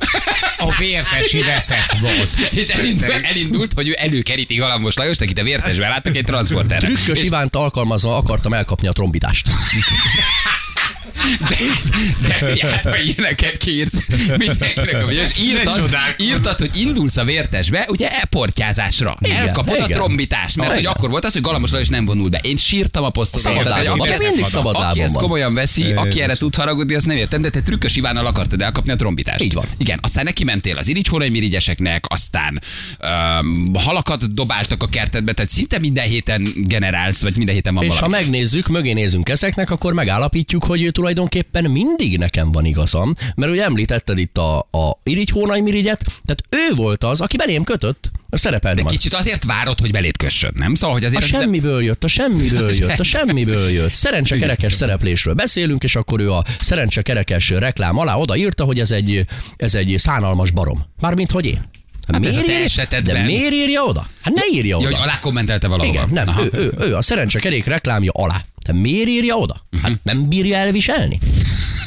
[0.58, 2.30] A vértesi veszett volt.
[2.52, 6.88] és elindult, elindult, hogy ő előkeríti Galambos Lajost, akit a vértesbe láttak egy transporterre.
[6.88, 9.48] Trükkös Ivánt alkalmazva akartam elkapni a trombitást.
[12.28, 17.86] De ugye, hát, ha ilyeneket kiírsz, mindenkinek a és írtad, írtad, hogy indulsz a vértesbe,
[17.90, 19.18] ugye elportyázásra.
[19.20, 19.98] Igen, Elkapod a igen.
[19.98, 20.92] trombitást, mert hogy Igen.
[20.92, 22.40] akkor volt az, hogy Galambos Lajos nem vonul be.
[22.44, 23.44] Én sírtam a posztot.
[24.20, 27.62] Mindig szabadlábon aki ezt komolyan veszi, aki erre tud haragudni, azt nem értem, de te
[27.62, 29.44] trükkös Ivánnal akartad elkapni a trombitást.
[29.44, 29.66] Így van.
[29.78, 32.62] Igen, aztán neki mentél az irigyhónai mirigyeseknek, aztán
[33.40, 37.94] um, halakat dobáltak a kertedbe, tehát szinte minden héten generálsz, vagy minden héten van És
[37.94, 38.24] ha valami.
[38.24, 44.18] megnézzük, mögé nézünk ezeknek, akkor megállapítjuk, hogy tulajdonképpen mindig nekem van igazam, mert ugye említetted
[44.18, 48.84] itt a, a irigy hónai mirigyet, tehát ő volt az, aki belém kötött, a szerepelni
[48.86, 50.76] Kicsit azért várod, hogy beléd kössön, nem?
[50.76, 51.26] Szóval, hogy A azért...
[51.26, 53.94] semmiből jött, a semmiből jött, a semmiből jött.
[53.94, 59.76] Szerencsekerekes szereplésről beszélünk, és akkor ő a szerencsekerekes reklám alá odaírta, hogy ez egy, ez
[59.76, 60.84] egy szánalmas barom.
[61.00, 61.62] Mármint, hogy én.
[62.12, 64.08] Hát ez a te esetedben- De miért írja oda?
[64.22, 64.86] Hát ne írja Ja, oda.
[64.86, 65.94] hogy alá kommentelte valahova.
[65.96, 66.44] Igen, nem, Aha.
[66.44, 68.42] ő, ő, ő, a szerencsekerék reklámja alá.
[68.66, 69.68] Te miért írja oda?
[69.82, 71.20] Hát nem bírja elviselni?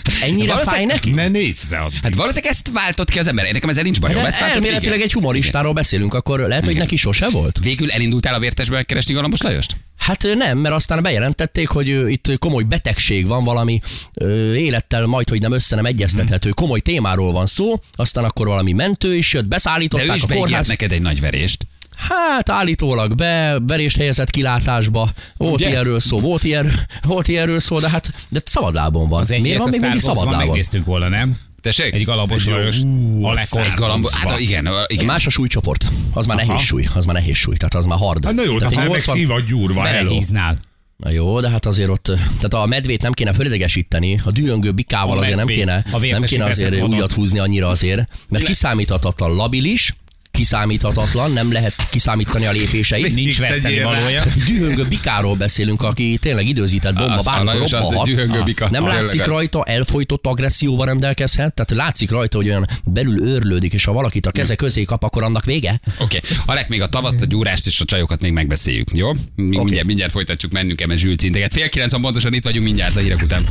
[0.05, 1.11] Hát ennyire Valószínűleg- fáj neki?
[1.11, 1.99] Ne nézz le addig.
[2.03, 3.53] Hát valószínűleg ezt váltott ki az ember.
[3.53, 4.21] Nekem ezzel nincs bajom.
[4.21, 7.59] De Ezt váltott elméletileg egy humoristáról beszélünk, akkor lehet, hogy neki sose volt?
[7.63, 9.77] Végül elindultál a vértesbe keresni Galambos Lajost?
[9.97, 13.81] Hát nem, mert aztán bejelentették, hogy itt komoly betegség van, valami
[14.15, 18.73] ö, élettel majd, hogy nem össze nem egyeztethető, komoly témáról van szó, aztán akkor valami
[18.73, 20.69] mentő is jött, De beszállították ő is a kórház.
[20.69, 21.67] neked egy nagy verést.
[21.97, 25.69] Hát állítólag be, verést helyezett kilátásba, volt Ugye?
[25.69, 29.21] ilyenről szó, volt, ilyen, volt ilyenről szó, de hát de szabadlábon van.
[29.21, 30.47] Az Miért van még mindig szabadlábon?
[30.47, 31.39] megnéztünk volna, nem?
[31.67, 31.93] Tessék?
[31.93, 32.77] Egy galambos Lajos
[33.23, 34.13] a Egy galambos.
[34.13, 35.05] Hát igen, igen.
[35.05, 35.87] Más a súlycsoport.
[36.13, 38.25] Az már nehéz súly, az már nehéz súly, tehát az már hard.
[38.25, 39.83] Hát na jó, de tehát ha egy meg 80 ki vagy gyúrva.
[39.83, 40.59] Belehíznál.
[40.97, 45.19] Na jó, de hát azért ott, tehát a medvét nem kéne fölidegesíteni, a dühöngő bikával
[45.19, 49.35] A azért nem medvé, kéne, a nem kéne azért újat húzni annyira azért, mert kiszámíthatatlan
[49.35, 49.97] labilis,
[50.37, 53.15] kiszámíthatatlan, nem lehet kiszámítani a lépéseit.
[53.15, 54.25] Nincs veszteni valója.
[54.47, 58.69] Dühöngő bikáról beszélünk, aki tényleg időzített bomba, bármikor bika.
[58.71, 59.03] Nem Tényleg.
[59.03, 64.27] látszik rajta, elfolytott agresszióval rendelkezhet, tehát látszik rajta, hogy olyan belül őrlődik, és ha valakit
[64.27, 65.81] a keze közé kap, akkor annak vége.
[65.99, 66.37] Oké, okay.
[66.47, 69.13] Alek, még a tavaszt, a gyúrást és a csajokat még megbeszéljük, jó?
[69.13, 69.63] Mi okay.
[69.63, 71.53] mindjárt, mindjárt folytatjuk, mennünk zsűlt szinteket.
[71.53, 73.45] Fél kilenc pontosan, itt vagyunk mindjárt a hírek után.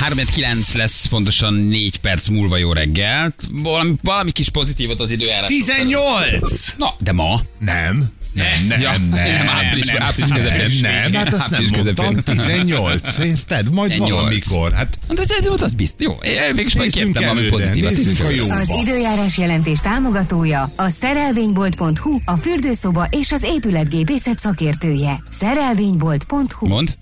[0.00, 3.34] 3-9 lesz pontosan 4 perc múlva jó reggel.
[3.50, 5.48] Valami, valami kis pozitívot az időjárás.
[5.48, 6.74] 18!
[6.76, 7.40] Na, de ma.
[7.58, 8.16] Nem.
[8.32, 10.80] Nem, nem, Ja, nem, nem, nem, április- nem, április közepén.
[10.80, 11.82] Nem, nem, hát azt nem mondtam,
[12.14, 12.36] közepén.
[12.36, 13.70] 18, érted?
[13.72, 14.18] Majd 18.
[14.20, 14.72] valamikor.
[14.72, 16.06] Hát De ez, ez az biztos.
[16.06, 17.90] Jó, én mégis majd kértem valami pozitívat.
[17.92, 18.36] nézzünk a előre.
[18.36, 18.54] jóba.
[18.54, 25.22] Az időjárás jelentés támogatója a szerelvénybolt.hu, a fürdőszoba és az épületgépészet szakértője.
[25.30, 26.96] Szerelvénybolt.hu Mond.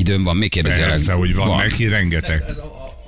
[0.00, 0.80] Időm van, még kérdezi.
[0.80, 2.44] Persze, hogy van neki rengeteg.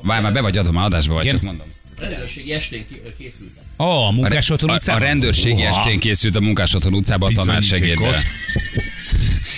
[0.03, 1.37] Várj, már be vagy adom, már adásba vagy, Igen.
[1.37, 1.67] csak mondom.
[1.99, 2.85] Rendőrségi estén
[3.19, 3.51] készült.
[3.79, 5.01] Ó, a munkás otthon a, a utcában?
[5.01, 8.21] rendőrségi estén készült a munkás otthon utcában a tanársegéddel.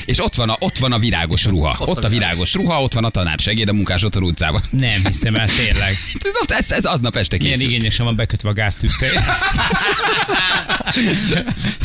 [0.05, 1.77] És ott van, a, ott van a virágos ruha.
[1.79, 4.63] Ott a virágos ruha, ott van a tanársegéd a munkás otthon utcában.
[4.71, 5.97] Nem hiszem el, tényleg.
[6.43, 7.71] Ott Ez, ez aznap este Milyen készült.
[7.73, 9.11] igényesen van bekötve a gáztűzszél.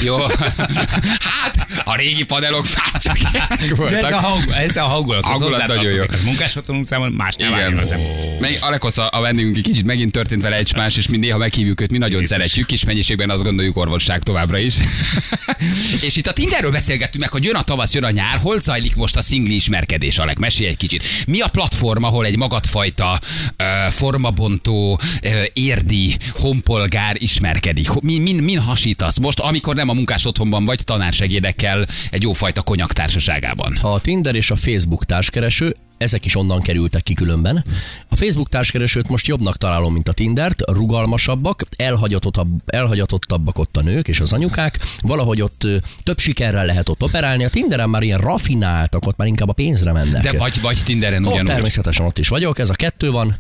[0.04, 0.18] Jó.
[1.20, 3.18] Hát, a régi panelok fácsak
[3.90, 6.04] De ez a, hang, ez a hangulat, Hangulat nagyon jó.
[6.08, 7.78] Az munkás otthon utcában más nem Igen.
[7.78, 7.96] az.
[8.40, 11.38] Meg Alekosz a, a vendégünk egy kicsit megint történt vele egy más, és mi néha
[11.38, 14.76] meghívjuk őt, mi nagyon szeretjük, kis mennyiségben azt gondoljuk orvosság továbbra is.
[16.08, 18.96] és itt a Tinderről beszélgettünk meg, hogy jön a tavasz, jön a nyár, hol zajlik
[18.96, 20.38] most a szingli ismerkedés, Alek?
[20.38, 21.04] Mesélj egy kicsit.
[21.28, 23.20] Mi a platform, ahol egy magadfajta
[23.58, 27.90] ö, formabontó, ö, érdi, honpolgár ismerkedik?
[28.02, 32.94] Min, min, min hasítasz most, amikor nem a munkás otthonban vagy tanársegédekkel egy jófajta konyak
[32.94, 33.78] társaságában?
[33.82, 37.64] A Tinder és a Facebook társkereső, ezek is onnan kerültek ki különben.
[38.10, 44.08] A Facebook társkeresőt most jobbnak találom, mint a Tindert, rugalmasabbak, elhagyatottabb, elhagyatottabbak ott a nők
[44.08, 45.68] és az anyukák, valahogy ott
[46.04, 47.46] több sikerrel lehet ott operálni.
[47.46, 50.24] A Tinderen már ilyen rafináltak, ott már inkább a pénzre mennek.
[50.24, 51.46] De vagy, vagy Tinderen ugyanúgy.
[51.46, 53.38] természetesen ott is vagyok, ez a kettő van.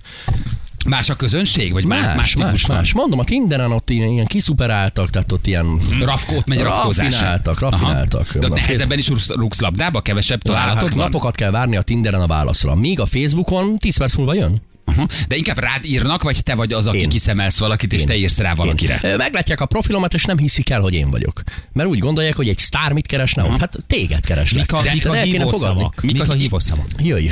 [0.85, 1.71] Más a közönség?
[1.71, 3.01] Vagy más, Más, más, más, van?
[3.01, 7.05] Mondom, a Tinderen ott ilyen, ilyen kiszuperáltak, tehát ott ilyen Rafkót megy rafkozás.
[7.05, 8.37] Rafináltak, rafináltak.
[8.37, 10.97] De ott nehezebben is rugsz labdába, kevesebb találatod van?
[10.97, 12.75] napokat kell várni a Tinderen a válaszra.
[12.75, 14.61] Míg a Facebookon 10 perc múlva jön.
[14.89, 15.07] Aha.
[15.27, 17.09] De inkább rád írnak, vagy te vagy az, aki Én.
[17.09, 18.99] kiszemelsz valakit, és te írsz rá valakire?
[19.03, 19.15] Én.
[19.15, 21.41] Meglátják a profilomat, és nem hiszik el, hogy én vagyok.
[21.73, 23.59] Mert úgy gondolják, hogy egy sztár mit keresne ott.
[23.59, 24.59] Hát téged keresne.
[24.59, 26.01] Mik a, De- mik a hívószavak?
[26.01, 26.87] Mik a hívószavak?
[26.99, 27.29] Jöjj.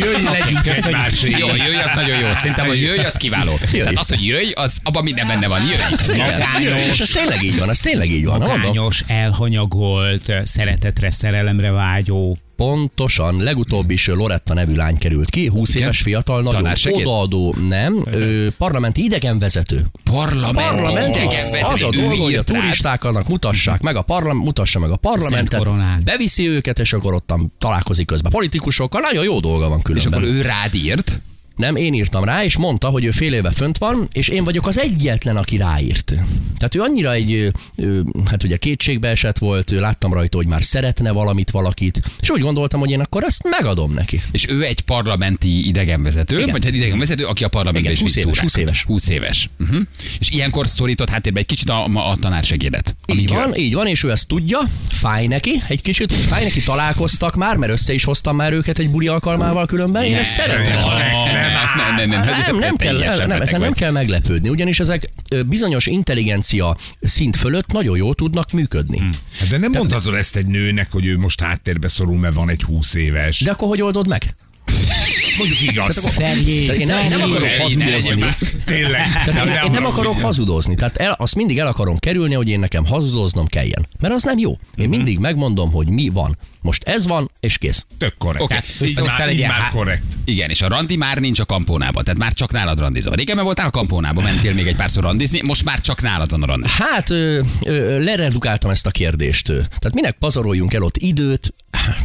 [0.00, 1.30] Jöjj, legyünk egymásé.
[1.30, 2.34] Jó, jöjj, az nagyon jó.
[2.34, 3.58] Szerintem, hogy jöjj, az kiváló.
[3.72, 5.60] Tehát az, hogy jöjj, az abban minden benne van.
[5.66, 6.14] Jöjj.
[6.60, 6.78] Igen.
[6.90, 8.38] És ez tényleg így van, ez tényleg így van.
[8.38, 8.46] Na.
[8.46, 12.36] Magányos, elhanyagolt, szeretetre, szerelemre vágyó.
[12.56, 15.82] Pontosan, legutóbb is Loretta nevű lány került ki, 20 Igen?
[15.82, 19.86] éves fiatal, nagyon odaadó, nem, ö, parlamenti idegenvezető.
[20.04, 21.64] Parlament, Parlament, idegenvezető.
[21.72, 25.62] az a Ő dolga, hogy a turistáknak mutassák meg a parlament, mutassa meg a parlamentet,
[26.04, 30.12] beviszi őket, és akkor ottan találkozik közben politikusokkal, nagyon jó dolga van És különben.
[30.12, 31.20] akkor ő rád írt.
[31.56, 34.66] Nem, én írtam rá, és mondta, hogy ő fél éve fönt van, és én vagyok
[34.66, 36.04] az egyetlen, aki ráírt.
[36.58, 40.62] Tehát ő annyira egy, ö, hát ugye kétségbe esett volt, ő láttam rajta, hogy már
[40.62, 44.22] szeretne valamit, valakit, és úgy gondoltam, hogy én akkor ezt megadom neki.
[44.30, 46.50] És ő egy parlamenti idegenvezető, Igen.
[46.50, 48.54] vagy egy idegenvezető, aki a parlamentben is 20 visz éves, túrákat.
[48.54, 48.84] 20 éves.
[48.84, 49.48] 20 éves.
[49.60, 49.80] Uh-huh.
[50.18, 52.96] És ilyenkor szorított háttérbe egy kicsit a, a tanársegédet.
[53.06, 57.34] Így van, így van, és ő ezt tudja, fáj neki, egy kicsit fáj neki, találkoztak
[57.34, 60.78] már, mert össze is hoztam már őket egy buli alkalmával különben, én ezt szeretem.
[61.76, 65.10] Nem, nem, nem, Nem, nem, kell, nem, beteg ezen nem kell meglepődni, ugyanis ezek
[65.46, 68.98] bizonyos intelligencia szint fölött nagyon jól tudnak működni.
[68.98, 69.10] Hmm.
[69.38, 72.62] Hát De nem mondhatod ezt egy nőnek, hogy ő most háttérbe szorul, mert van egy
[72.62, 73.40] 20 éves.
[73.40, 74.34] De akkor hogy oldod meg?
[75.38, 75.94] mondjuk igaz.
[75.94, 76.44] Tehát
[76.84, 78.20] nem, én nem akarok hazudozni.
[78.20, 78.36] már.
[78.64, 79.12] Tényleg.
[79.24, 80.74] Tehát én, én nem akarok hazudozni.
[80.74, 83.86] Tehát el, azt mindig el akarom kerülni, hogy én nekem hazudoznom kelljen.
[84.00, 84.58] Mert az nem jó.
[84.76, 86.36] Én mindig megmondom, hogy mi van.
[86.64, 87.86] Most ez van, és kész.
[87.98, 88.44] Tök korrekt.
[88.44, 88.54] Oké.
[88.54, 90.04] Így, Összehoztál már, így már há- korrekt.
[90.24, 93.14] Igen, és a randi már nincs a kampónában, tehát már csak nálad randizol.
[93.14, 96.42] Régen már voltál a kampónában, mentél még egy párszor randizni, most már csak nálad van
[96.42, 96.68] a randi.
[96.68, 99.46] Hát ö, ö, leredukáltam ezt a kérdést.
[99.46, 101.54] Tehát minek pazaroljunk el ott időt,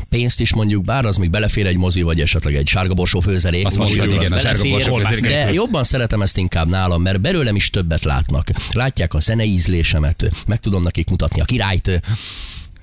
[0.10, 3.66] pénzt is mondjuk, bár az még belefér egy mozi, vagy esetleg egy sárga borsó főzelék.
[3.66, 7.22] Azt most mondtad, igen, a sárga borsó főzelék De jobban szeretem ezt inkább nálam, mert
[7.22, 8.50] belőlem is többet látnak.
[8.72, 12.02] Látják a zenei ízlésemet, meg tudom nekik mutatni a királyt,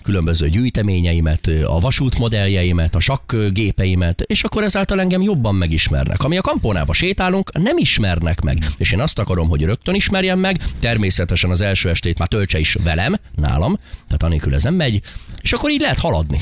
[0.07, 6.23] különböző gyűjteményeimet, a vasút modelljeimet, a sakkgépeimet, és akkor ezáltal engem jobban megismernek.
[6.23, 8.59] Ami a kampónába sétálunk, nem ismernek meg.
[8.77, 12.77] És én azt akarom, hogy rögtön ismerjen meg, természetesen az első estét már töltse is
[12.83, 15.01] velem, nálam, tehát anélkül ez nem megy,
[15.43, 16.41] és akkor így lehet haladni.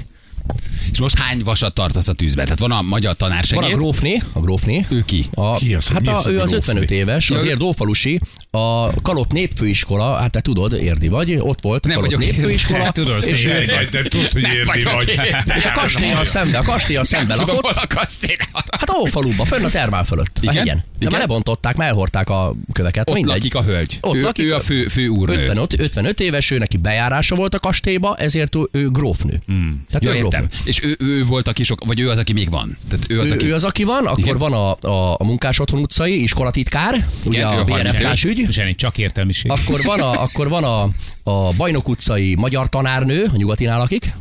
[0.92, 2.42] És most hány vasat tartasz a tűzbe?
[2.42, 3.76] Tehát van a magyar Van a tanársegéd.
[3.76, 4.86] grófné, a grófné.
[4.90, 5.26] Ő ki?
[5.34, 6.56] A, Ki az, hát a, az a ő az grófné?
[6.72, 11.60] 55 éves, Ja, az ő- Érdófalusi, a Kalop Népfőiskola, hát te tudod, érdi vagy, ott
[11.60, 12.18] volt Nem Kalop.
[12.18, 15.20] Népfőiskola, Tudod, és, Érdi vagy, te tudod, hogy érdi vagy.
[15.56, 18.44] és a kastélyal szembe, a kastélyal szembe lakott, a kastélyre.
[18.52, 20.38] Hát Ófaluba, fönn a termál fölött.
[20.40, 20.54] Igen?
[20.54, 20.76] A hegyen.
[20.76, 21.10] De Igen?
[21.12, 23.08] már lebontották, már elhordták a köveket.
[23.08, 23.32] Ott mindegy.
[23.34, 23.98] lakik a hölgy.
[24.00, 25.34] Ott ő, lakik ő a fő, fő úrnő.
[25.38, 29.40] 55, 55 éves, ő neki bejárása volt a kastélyba, ezért ő, ő grófnő.
[29.46, 29.84] Hmm.
[29.90, 30.58] Tehát ő, grófnő.
[30.64, 32.78] És ő, ő volt, aki sok, vagy ő az, aki még van.
[32.88, 33.46] Tehát ő az, aki...
[33.46, 34.38] ő az, aki van, akkor Igen.
[34.38, 38.46] van a, a, a munkás otthon utcai iskolatitkár, ugye Igen, a 30 ügy.
[38.50, 39.50] Zseni, csak értelmiség.
[39.50, 40.82] Akkor van a, akkor van a,
[41.22, 44.14] a Bajnok utcai magyar tanárnő, a nyugatinál lakik.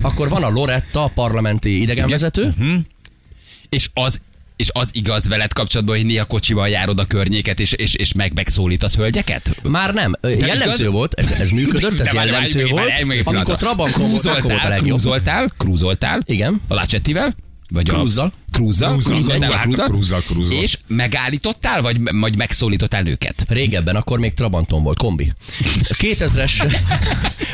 [0.00, 2.54] Akkor van a Loretta, a parlamenti idegenvezető.
[3.68, 4.20] És az
[4.58, 8.32] és az igaz veled kapcsolatban, hogy néha kocsival járod a környéket, és, és, és meg
[8.34, 9.60] megszólítasz hölgyeket?
[9.62, 10.14] Már nem.
[10.20, 10.92] Ö, Jellemző igaz?
[10.92, 12.90] volt, ez, ez működött, ez De jellemző volt.
[13.24, 13.56] Amikor.
[13.56, 14.86] Trabant volt, akkor volt a legjobb.
[14.86, 16.22] krúzoltál, krúzoltál.
[16.24, 16.60] Igen.
[16.68, 17.34] A Lacsettivel?
[17.70, 18.32] Vagy Krúzzal.
[18.52, 18.90] Krúzzal?
[18.90, 20.62] Krúzzal, Krúzzal, krúzzal, krúzzal, krúzzal, krúzzal.
[20.62, 23.44] És megállítottál, vagy, vagy megszólítottál nőket?
[23.48, 25.32] Régebben, akkor még Trabanton volt, kombi.
[25.88, 26.78] A 2000-es,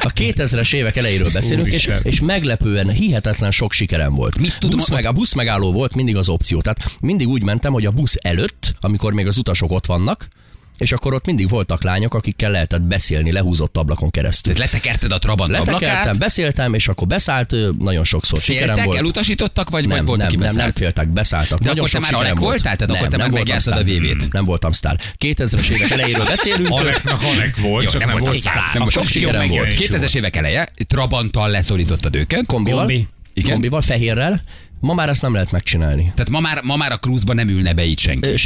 [0.01, 4.39] a 2000-es évek elejéről beszélünk, és, és meglepően hihetetlen sok sikerem volt.
[4.39, 6.61] Mit tudom, busz meg, a busz megálló volt mindig az opció.
[6.61, 10.29] Tehát mindig úgy mentem, hogy a busz előtt, amikor még az utasok ott vannak,
[10.79, 14.55] és akkor ott mindig voltak lányok, akikkel lehetett beszélni lehúzott ablakon keresztül.
[14.55, 16.19] Tehát letekerted a Trabant Letekertem, ablakát?
[16.19, 18.99] beszéltem, és akkor beszállt, nagyon sokszor sikerem Féltek, volt.
[18.99, 20.77] elutasítottak, vagy, nem, volt, nem, aki nem, nem beszállt?
[20.77, 21.59] féltek, beszálltak.
[21.59, 22.51] De Nagyon akkor te már sikerem Alek volt.
[22.63, 22.77] voltál?
[22.77, 24.13] Tehát akkor te már voltam megjártad a.
[24.13, 24.33] VB-t.
[24.33, 25.01] Nem voltam sztár.
[25.19, 26.69] 2000-es évek elejéről beszélünk.
[26.79, 28.55] Aleknak Alek volt, Jó, csak nem nem volt sztár.
[28.75, 29.89] Nem Sok sikerem sikerem volt.
[29.89, 30.03] volt.
[30.03, 32.47] 2000-es évek eleje, Trabanttal leszorítottad őket.
[32.47, 32.91] kombival.
[33.35, 33.53] Igen?
[33.53, 34.43] kombival, fehérrel.
[34.81, 36.03] Ma már ezt nem lehet megcsinálni.
[36.15, 38.29] Tehát ma már, ma már a cruise nem ülne be itt senki.
[38.29, 38.37] Ö,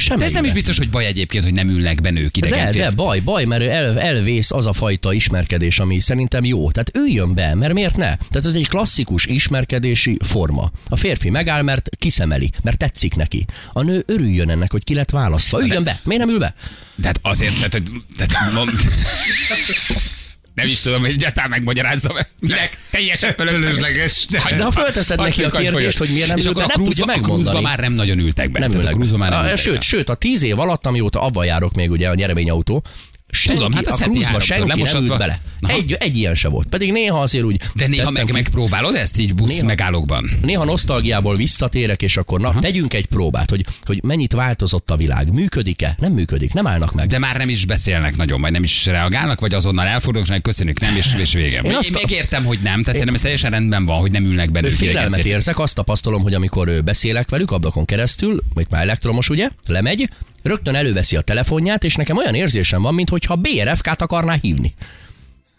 [0.00, 0.18] Semmelyikbe.
[0.18, 2.78] De ez nem is biztos, hogy baj egyébként, hogy nem ülnek be nők idegen de,
[2.78, 6.70] de baj, baj, mert el, elvész az a fajta ismerkedés, ami szerintem jó.
[6.70, 8.16] Tehát üljön be, mert miért ne?
[8.16, 10.70] Tehát ez egy klasszikus ismerkedési forma.
[10.88, 13.44] A férfi megáll, mert kiszemeli, mert tetszik neki.
[13.72, 15.62] A nő örüljön ennek, hogy ki lett választva.
[15.62, 16.54] Üljön be, miért nem ül be?
[16.94, 18.70] De hát azért, tehát, tehát, mond...
[20.62, 22.28] Nem is tudom, hogy egyáltalán megmagyarázzam -e.
[22.40, 22.78] Minek?
[22.90, 24.26] Teljesen fölösleges.
[24.28, 27.04] De ha fölteszed neki a kérdést, hogy miért nem És ül akkor a nem tudja
[27.04, 27.60] megmondani.
[27.60, 28.58] már nem nagyon ültek be.
[28.58, 28.94] Nem ülnek.
[29.12, 29.80] a már nem ültek sőt, be.
[29.80, 32.84] sőt, a tíz év alatt, amióta abban járok még ugye a nyereményautó,
[33.30, 35.40] senki, Tudom, hát a cruise-ba háromszor senki nem ült bele.
[35.60, 35.72] Aha.
[35.72, 36.66] Egy, egy ilyen se volt.
[36.68, 37.60] Pedig néha azért úgy...
[37.74, 39.66] De néha meg, ki- megpróbálod ezt így busz Néha.
[39.66, 40.30] megállókban.
[40.42, 45.32] Néha nosztalgiából visszatérek, és akkor na, tegyünk egy próbát, hogy, hogy mennyit változott a világ.
[45.32, 45.94] Működik-e?
[45.98, 47.08] Nem működik, nem állnak meg.
[47.08, 50.80] De már nem is beszélnek nagyon, vagy nem is reagálnak, vagy azonnal elfordulnak, és köszönjük,
[50.80, 51.60] nem, és, és vége.
[51.60, 54.50] Én, azt a- megértem, hogy nem, tehát szerintem ez teljesen rendben van, hogy nem ülnek
[54.50, 58.82] be nők idegen Félelmet érzek, azt tapasztalom, hogy amikor beszélek velük ablakon keresztül, vagy már
[58.82, 60.08] elektromos, ugye, lemegy,
[60.42, 64.74] rögtön előveszi a telefonját, és nekem olyan érzésem van, mintha BRFK-t akarná hívni.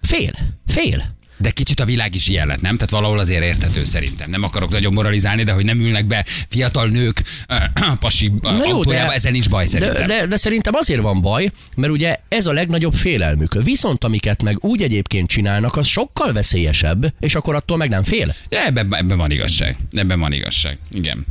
[0.02, 0.32] Fél,
[0.68, 1.18] fél.
[1.41, 2.75] De kicsit a világ is ilyen lett, nem?
[2.75, 4.30] Tehát valahol azért érthető szerintem.
[4.30, 7.21] Nem akarok nagyon moralizálni, de hogy nem ülnek be fiatal nők
[7.99, 10.08] pasi uh, autójába, ezen nincs baj de, szerintem.
[10.08, 13.63] de, de szerintem azért van baj, mert ugye ez a legnagyobb félelmük.
[13.63, 18.36] Viszont amiket meg úgy egyébként csinálnak, az sokkal veszélyesebb, és akkor attól meg nem fél.
[18.49, 19.78] Ja, ebben, ebben van igazság.
[19.93, 20.78] Ebben van igazság.
[20.91, 21.25] Igen.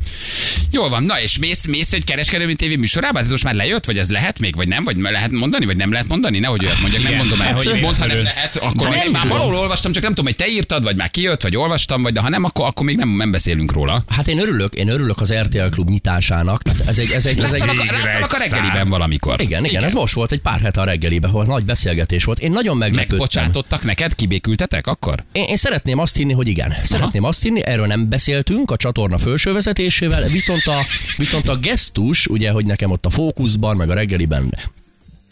[0.71, 1.03] Jól van.
[1.03, 3.19] Na és mész, mész egy kereskedelmi tévé műsorába?
[3.19, 4.85] Ez most már lejött, vagy ez lehet még, vagy nem?
[4.85, 6.39] Vagy lehet mondani, vagy nem lehet mondani?
[6.39, 7.53] Nehogy olyat mondjak, nem mondom el.
[7.53, 10.53] hát, mondd, ha nem lehet, akkor Nem már valahol olvastam, csak nem tudom, hogy te
[10.53, 13.31] írtad, vagy már kijött, vagy olvastam, vagy de ha nem, akkor, akkor még nem, nem
[13.31, 14.03] beszélünk róla.
[14.07, 16.63] Hát én örülök, én örülök az RTL klub nyitásának.
[16.63, 19.41] Tehát Ez egy, ez egy, ez egy, Láttalak, láttalak a reggeliben valamikor.
[19.41, 22.39] igen, igen, ez most volt egy pár hete a reggeliben, ahol nagy beszélgetés volt.
[22.39, 23.17] Én nagyon meglepődtem.
[23.19, 25.25] Megbocsátottak neked, kibékültetek akkor?
[25.33, 26.75] Én, én szeretném azt hinni, hogy igen.
[26.83, 30.77] Szeretném azt hinni, erről nem beszéltünk a csatorna felső vezetésével, viszont a,
[31.17, 34.55] viszont a gesztus, ugye, hogy nekem ott a fókuszban, meg a reggeliben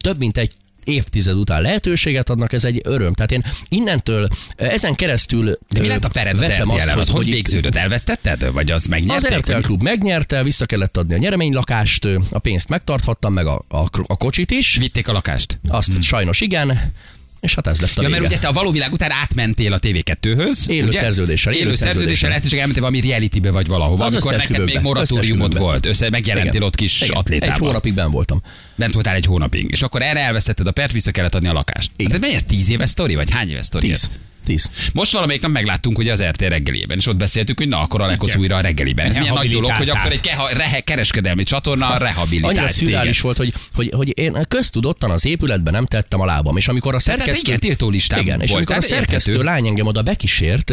[0.01, 0.53] több mint egy
[0.87, 3.13] évtized után lehetőséget adnak, ez egy öröm.
[3.13, 6.89] Tehát én innentől, ezen keresztül De mi ö, lett a pered az veszem RTL-en?
[6.89, 7.75] Az, azt, hogy végződött?
[7.75, 8.53] Elvesztetted?
[8.53, 9.39] Vagy az Az megnyerték?
[9.39, 13.85] RTL klub megnyerte, vissza kellett adni a nyereménylakást, ö, a pénzt megtarthattam, meg a, a,
[14.07, 14.77] a kocsit is.
[14.77, 15.59] Vitték a lakást?
[15.69, 16.93] Azt sajnos igen,
[17.41, 18.21] és hát ez lett a Ja, vége.
[18.21, 20.69] mert ugye te a való világ után átmentél a TV2-höz.
[20.69, 20.99] Élő ugye?
[20.99, 25.59] szerződéssel, élő Élő szerződéssel, lehetőség elmentél valami realitybe vagy valahova, Az amikor neked még moratóriumod
[25.59, 25.87] volt.
[25.87, 26.63] Össze megjelentél Igen.
[26.63, 27.17] ott kis Igen.
[27.17, 27.55] atlétában.
[27.55, 28.43] Egy hónapig ben voltam.
[28.75, 29.69] Bent voltál egy hónapig.
[29.71, 31.91] És akkor erre elvesztetted a pert, vissza kellett adni a lakást.
[31.97, 32.11] Igen.
[32.13, 33.87] Hát, mennyi ez tíz éves sztori, vagy hány éves sztori?
[33.87, 34.11] Tíz.
[34.49, 34.63] Ez?
[34.63, 34.91] Tíz.
[34.93, 38.07] Most valamelyik nap megláttunk ugye az RT reggelében, és ott beszéltük, hogy na, akkor a
[38.07, 39.07] Lekosz újra a reggeliben.
[39.07, 43.37] Ez milyen nagy dolog, hogy akkor egy keha, rehe, kereskedelmi csatorna rehabilitált Annyira szürális volt,
[43.37, 47.41] hogy, hogy, hogy én köztudottan az épületben nem tettem a lábam, és amikor a szerkesztő...
[47.47, 49.51] igen, tiltólistán Igen, és amikor a szerkesztő érthető.
[49.51, 50.73] lány engem oda bekísért,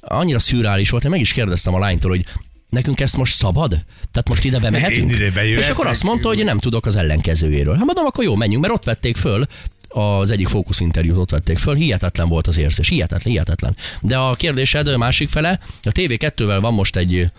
[0.00, 2.24] annyira szürális volt, én meg is kérdeztem a lánytól, hogy
[2.70, 3.68] nekünk ezt most szabad?
[4.12, 5.12] Tehát most ide bemehetünk?
[5.12, 7.74] Én ide és akkor azt mondta, hogy nem tudok az ellenkezőjéről.
[7.74, 9.46] Hát mondom, akkor jó, menjünk, mert ott vették föl,
[9.88, 13.76] az egyik fókuszinterjút ott vették föl, hihetetlen volt az érzés, hihetetlen, hihetetlen.
[14.00, 17.30] De a kérdésed másik fele, a TV2-vel van most egy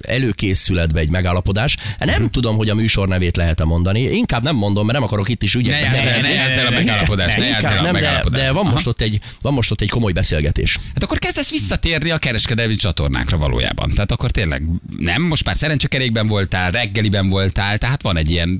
[0.00, 1.76] előkészületbe egy megállapodás.
[1.98, 4.00] Nem tudom, hogy a műsor nevét lehet-e mondani.
[4.00, 6.20] Inkább nem mondom, mert nem akarok itt is Ne ügyekbe keverni.
[6.20, 8.72] ne játsz el a megállapodást, ne Inkább nem, de, de van, Aha.
[8.72, 10.78] most ott egy, van most ott egy komoly beszélgetés.
[10.94, 13.90] Hát akkor kezdesz visszatérni a kereskedelmi csatornákra valójában.
[13.90, 14.62] Tehát akkor tényleg
[14.98, 18.58] nem, most már szerencsekerékben voltál, reggeliben voltál, tehát van egy ilyen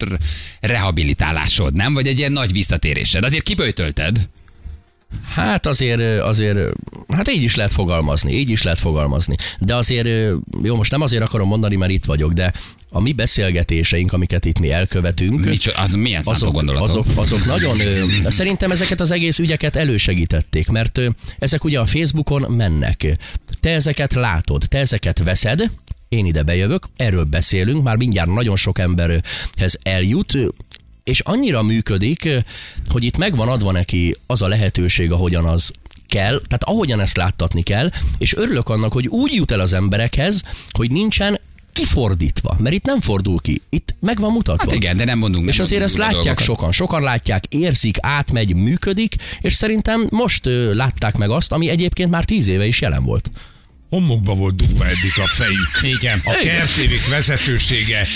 [0.60, 1.94] rehabilitálásod, nem?
[1.94, 3.24] Vagy egy ilyen nagy visszatérésed.
[3.24, 4.28] Azért kiböjtölted.
[5.34, 6.58] Hát azért, azért,
[7.08, 9.36] hát így is lehet fogalmazni, így is lehet fogalmazni.
[9.58, 10.08] De azért,
[10.62, 12.52] jó, most nem azért akarom mondani, mert itt vagyok, de
[12.90, 17.76] a mi beszélgetéseink, amiket itt mi elkövetünk, Micsoda, az milyen azok, azok, azok nagyon,
[18.28, 21.00] szerintem ezeket az egész ügyeket elősegítették, mert
[21.38, 23.16] ezek ugye a Facebookon mennek.
[23.60, 25.70] Te ezeket látod, te ezeket veszed,
[26.08, 30.38] én ide bejövök, erről beszélünk, már mindjárt nagyon sok emberhez eljut,
[31.04, 32.28] és annyira működik,
[32.88, 35.72] hogy itt megvan adva neki az a lehetőség, ahogyan az
[36.06, 40.42] kell, tehát ahogyan ezt láttatni kell, és örülök annak, hogy úgy jut el az emberekhez,
[40.70, 41.40] hogy nincsen
[41.72, 44.70] kifordítva, mert itt nem fordul ki, itt meg van mutatva.
[44.70, 45.48] Hát igen, de nem mondunk.
[45.48, 46.44] És nem azért ezt látják dolgokat.
[46.44, 52.10] sokan, sokan látják, érzik, átmegy, működik, és szerintem most ö, látták meg azt, ami egyébként
[52.10, 53.30] már tíz éve is jelen volt.
[53.88, 55.98] Homokba volt dugva eddig a fejük.
[55.98, 56.20] Igen.
[56.24, 58.06] A kertévék vezetősége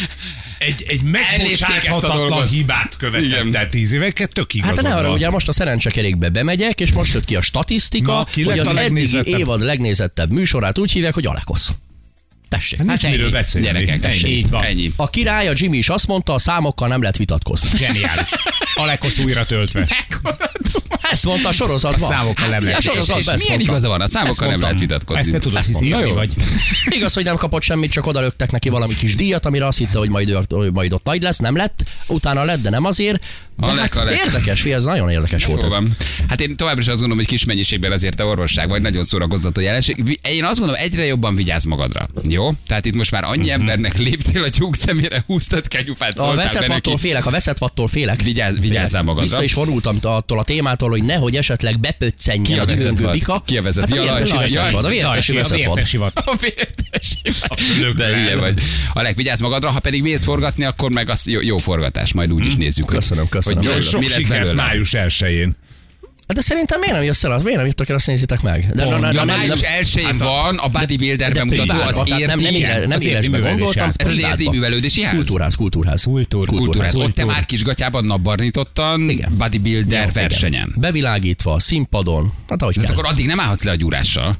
[0.58, 5.48] egy, egy megbocsáthatatlan hibát követett el tíz éveket, tök igazad Hát ne arra, ugye most
[5.48, 8.82] a szerencsekerékbe bemegyek, és most jött ki a statisztika, Na, ki hogy az a eddigi
[8.84, 9.38] legnézettebb?
[9.38, 11.74] évad legnézettebb műsorát úgy hívják, hogy Alekosz.
[12.48, 12.78] Tessék.
[12.78, 13.14] Hát nincs ennyi.
[13.16, 13.66] miről beszélni.
[13.66, 14.28] Gyerekek, Ennyi.
[14.36, 14.64] Így van.
[14.64, 14.92] ennyi.
[14.96, 17.68] A király, a Jimmy is azt mondta, a számokkal nem lehet vitatkozni.
[17.76, 18.28] Zseniális.
[18.74, 19.88] Alekosz újra töltve.
[21.10, 22.10] Ezt mondta a sorozatban.
[22.10, 23.70] A számokkal nem Hát, lehet a És, sorozatban és ezt milyen mondta.
[23.72, 24.00] igaza van?
[24.00, 25.20] A számokkal nem lehet vitatkozni.
[25.20, 26.12] Ezt te tudod, Ezt hiszi, Jó.
[26.14, 26.32] vagy.
[26.88, 30.08] Igaz, hogy nem kapott semmit, csak odalöktek neki valami kis díjat, amire azt hitte, hogy
[30.08, 31.84] majd, ő- majd ott nagy lesz, nem lett.
[32.06, 33.24] Utána lett, de nem azért.
[33.56, 34.24] De Alek, hát Alek.
[34.24, 35.74] érdekes, fi, ez nagyon érdekes volt Jó ez.
[35.74, 35.96] van.
[36.28, 39.60] Hát én továbbra is azt gondolom, hogy kis mennyiségben azért te orvosság vagy, nagyon szórakoztató
[39.60, 40.18] jelenség.
[40.22, 42.08] Én azt gondolom, egyre jobban vigyázz magadra.
[42.28, 42.37] Jó?
[42.66, 46.60] Tehát itt most már annyi embernek léptél a tyúk szemére, húztad kenyufát, A veszett be
[46.60, 46.72] neki.
[46.72, 48.22] vattól félek, a veszett vattól félek.
[48.22, 49.28] Vigyázz- vigyázzál magadra.
[49.28, 53.42] Vissza is vonultam attól a témától, hogy nehogy esetleg bepöccenjen a dühöngő bika.
[53.46, 53.88] Ki a veszett?
[53.88, 54.72] Hát a vértesi jaj, veszett jaj.
[54.72, 55.62] vad, a vértesi Lajsi,
[56.14, 57.16] a vértesi
[57.96, 58.62] De hülye vagy.
[58.92, 62.46] Alek, vigyázz magadra, ha pedig mész forgatni, akkor meg az jó, jó forgatás, majd úgy
[62.46, 62.84] is nézzük.
[62.84, 63.72] hogy- Köszönöm, köszönöm.
[63.72, 64.52] Hogy Jó, mi, lesz belőle.
[64.52, 65.56] május 1-én.
[66.28, 67.38] Hát De szerintem miért nem jössz el?
[67.38, 68.66] Miért nem jöttök el, azt nézitek meg?
[68.74, 72.26] De, Ja, nem- nem- május nem- 1-én van a bodybuilder de bemutató, az tehát nem,
[72.26, 72.58] nem, érdi.
[72.58, 73.60] éle, nem érdi gondoltam.
[73.60, 75.14] művelődés Ez az érdi művelődési ház?
[75.14, 76.02] Kultúrház, kultúrház.
[76.02, 76.96] Kultúr, kultúrház.
[76.96, 79.34] Ott te már kisgatyában napbarnítottan Igen.
[79.38, 80.74] bodybuilder versenyen.
[80.76, 82.32] Bevilágítva, színpadon.
[82.48, 84.36] Hát ahogy Hát akkor addig nem állhatsz le a gyúrással.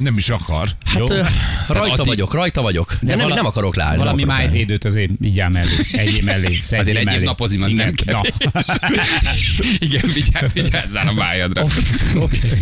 [0.00, 0.68] Nem is akar.
[0.84, 1.06] Hát Jó.
[1.06, 2.96] rajta addig- vagyok, rajta vagyok.
[3.00, 3.96] De, nem, vala- nem akarok leállni.
[3.98, 5.68] Valami májvédőt azért így áll mellé.
[5.92, 6.58] Egyé mellé.
[6.70, 7.94] Azért egy év van, nem Igen.
[8.06, 8.20] Na.
[9.78, 11.62] Igen, vigyázz, vigyázzál a májadra.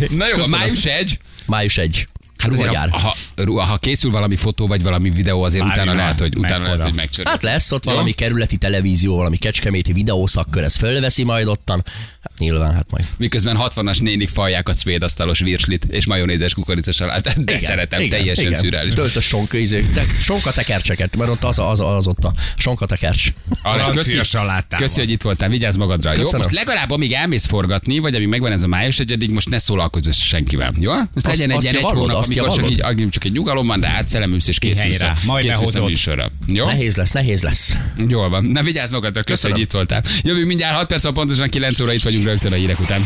[0.09, 0.59] Na jó, a Köszönöm.
[0.59, 1.17] május egy.
[1.45, 2.07] Május egy.
[2.37, 6.03] Hát azért, ha, ha, ha, készül valami fotó vagy valami videó, azért Várj utána már,
[6.03, 7.31] lehet, hogy, utána lehet, hogy megcsörög.
[7.31, 11.83] Hát lesz ott valami kerületi televízió, valami kecskeméti videószakkör, ez fölveszi majd ottan.
[12.21, 13.05] Hát nyilván, hát majd.
[13.17, 17.43] Miközben 60-as nénik falják a szvédasztalos virslit és majonézes kukoricasalát.
[17.43, 18.59] De szeretem, teljesen igen.
[18.59, 18.93] szürreális.
[18.93, 23.27] Töltös sonka, izé, te, sonka tekercseket, mert ott az, az, az ott a sonka tekercs.
[23.61, 24.87] Francia salátával.
[24.87, 26.11] Köszi, hogy itt voltál, vigyázz magadra.
[26.11, 26.41] Jó, Köszönöm.
[26.41, 29.59] most legalább amíg elmész forgatni, vagy amíg megvan ez a május egy, addig most ne
[29.59, 30.73] szólalkozz senkivel.
[30.79, 30.91] Jó?
[31.13, 33.79] Most legyen egy azt ilyen egy hónap, azt amikor csak, így, csak egy nyugalom van,
[33.79, 35.07] de átszellemülsz és készülsz, Kihelyre.
[35.07, 36.31] a, Majd készülsz a műsorra.
[36.47, 36.65] Jó?
[36.65, 37.77] Nehéz lesz, nehéz lesz.
[38.07, 38.45] Jól van.
[38.45, 39.55] Na vigyázz magadra, köszönöm, Köszönöm.
[39.55, 40.03] hogy itt voltál.
[40.23, 43.01] Jövünk mindjárt 6 perc, pontosan 9 óra itt vagyunk rögtön a hírek után.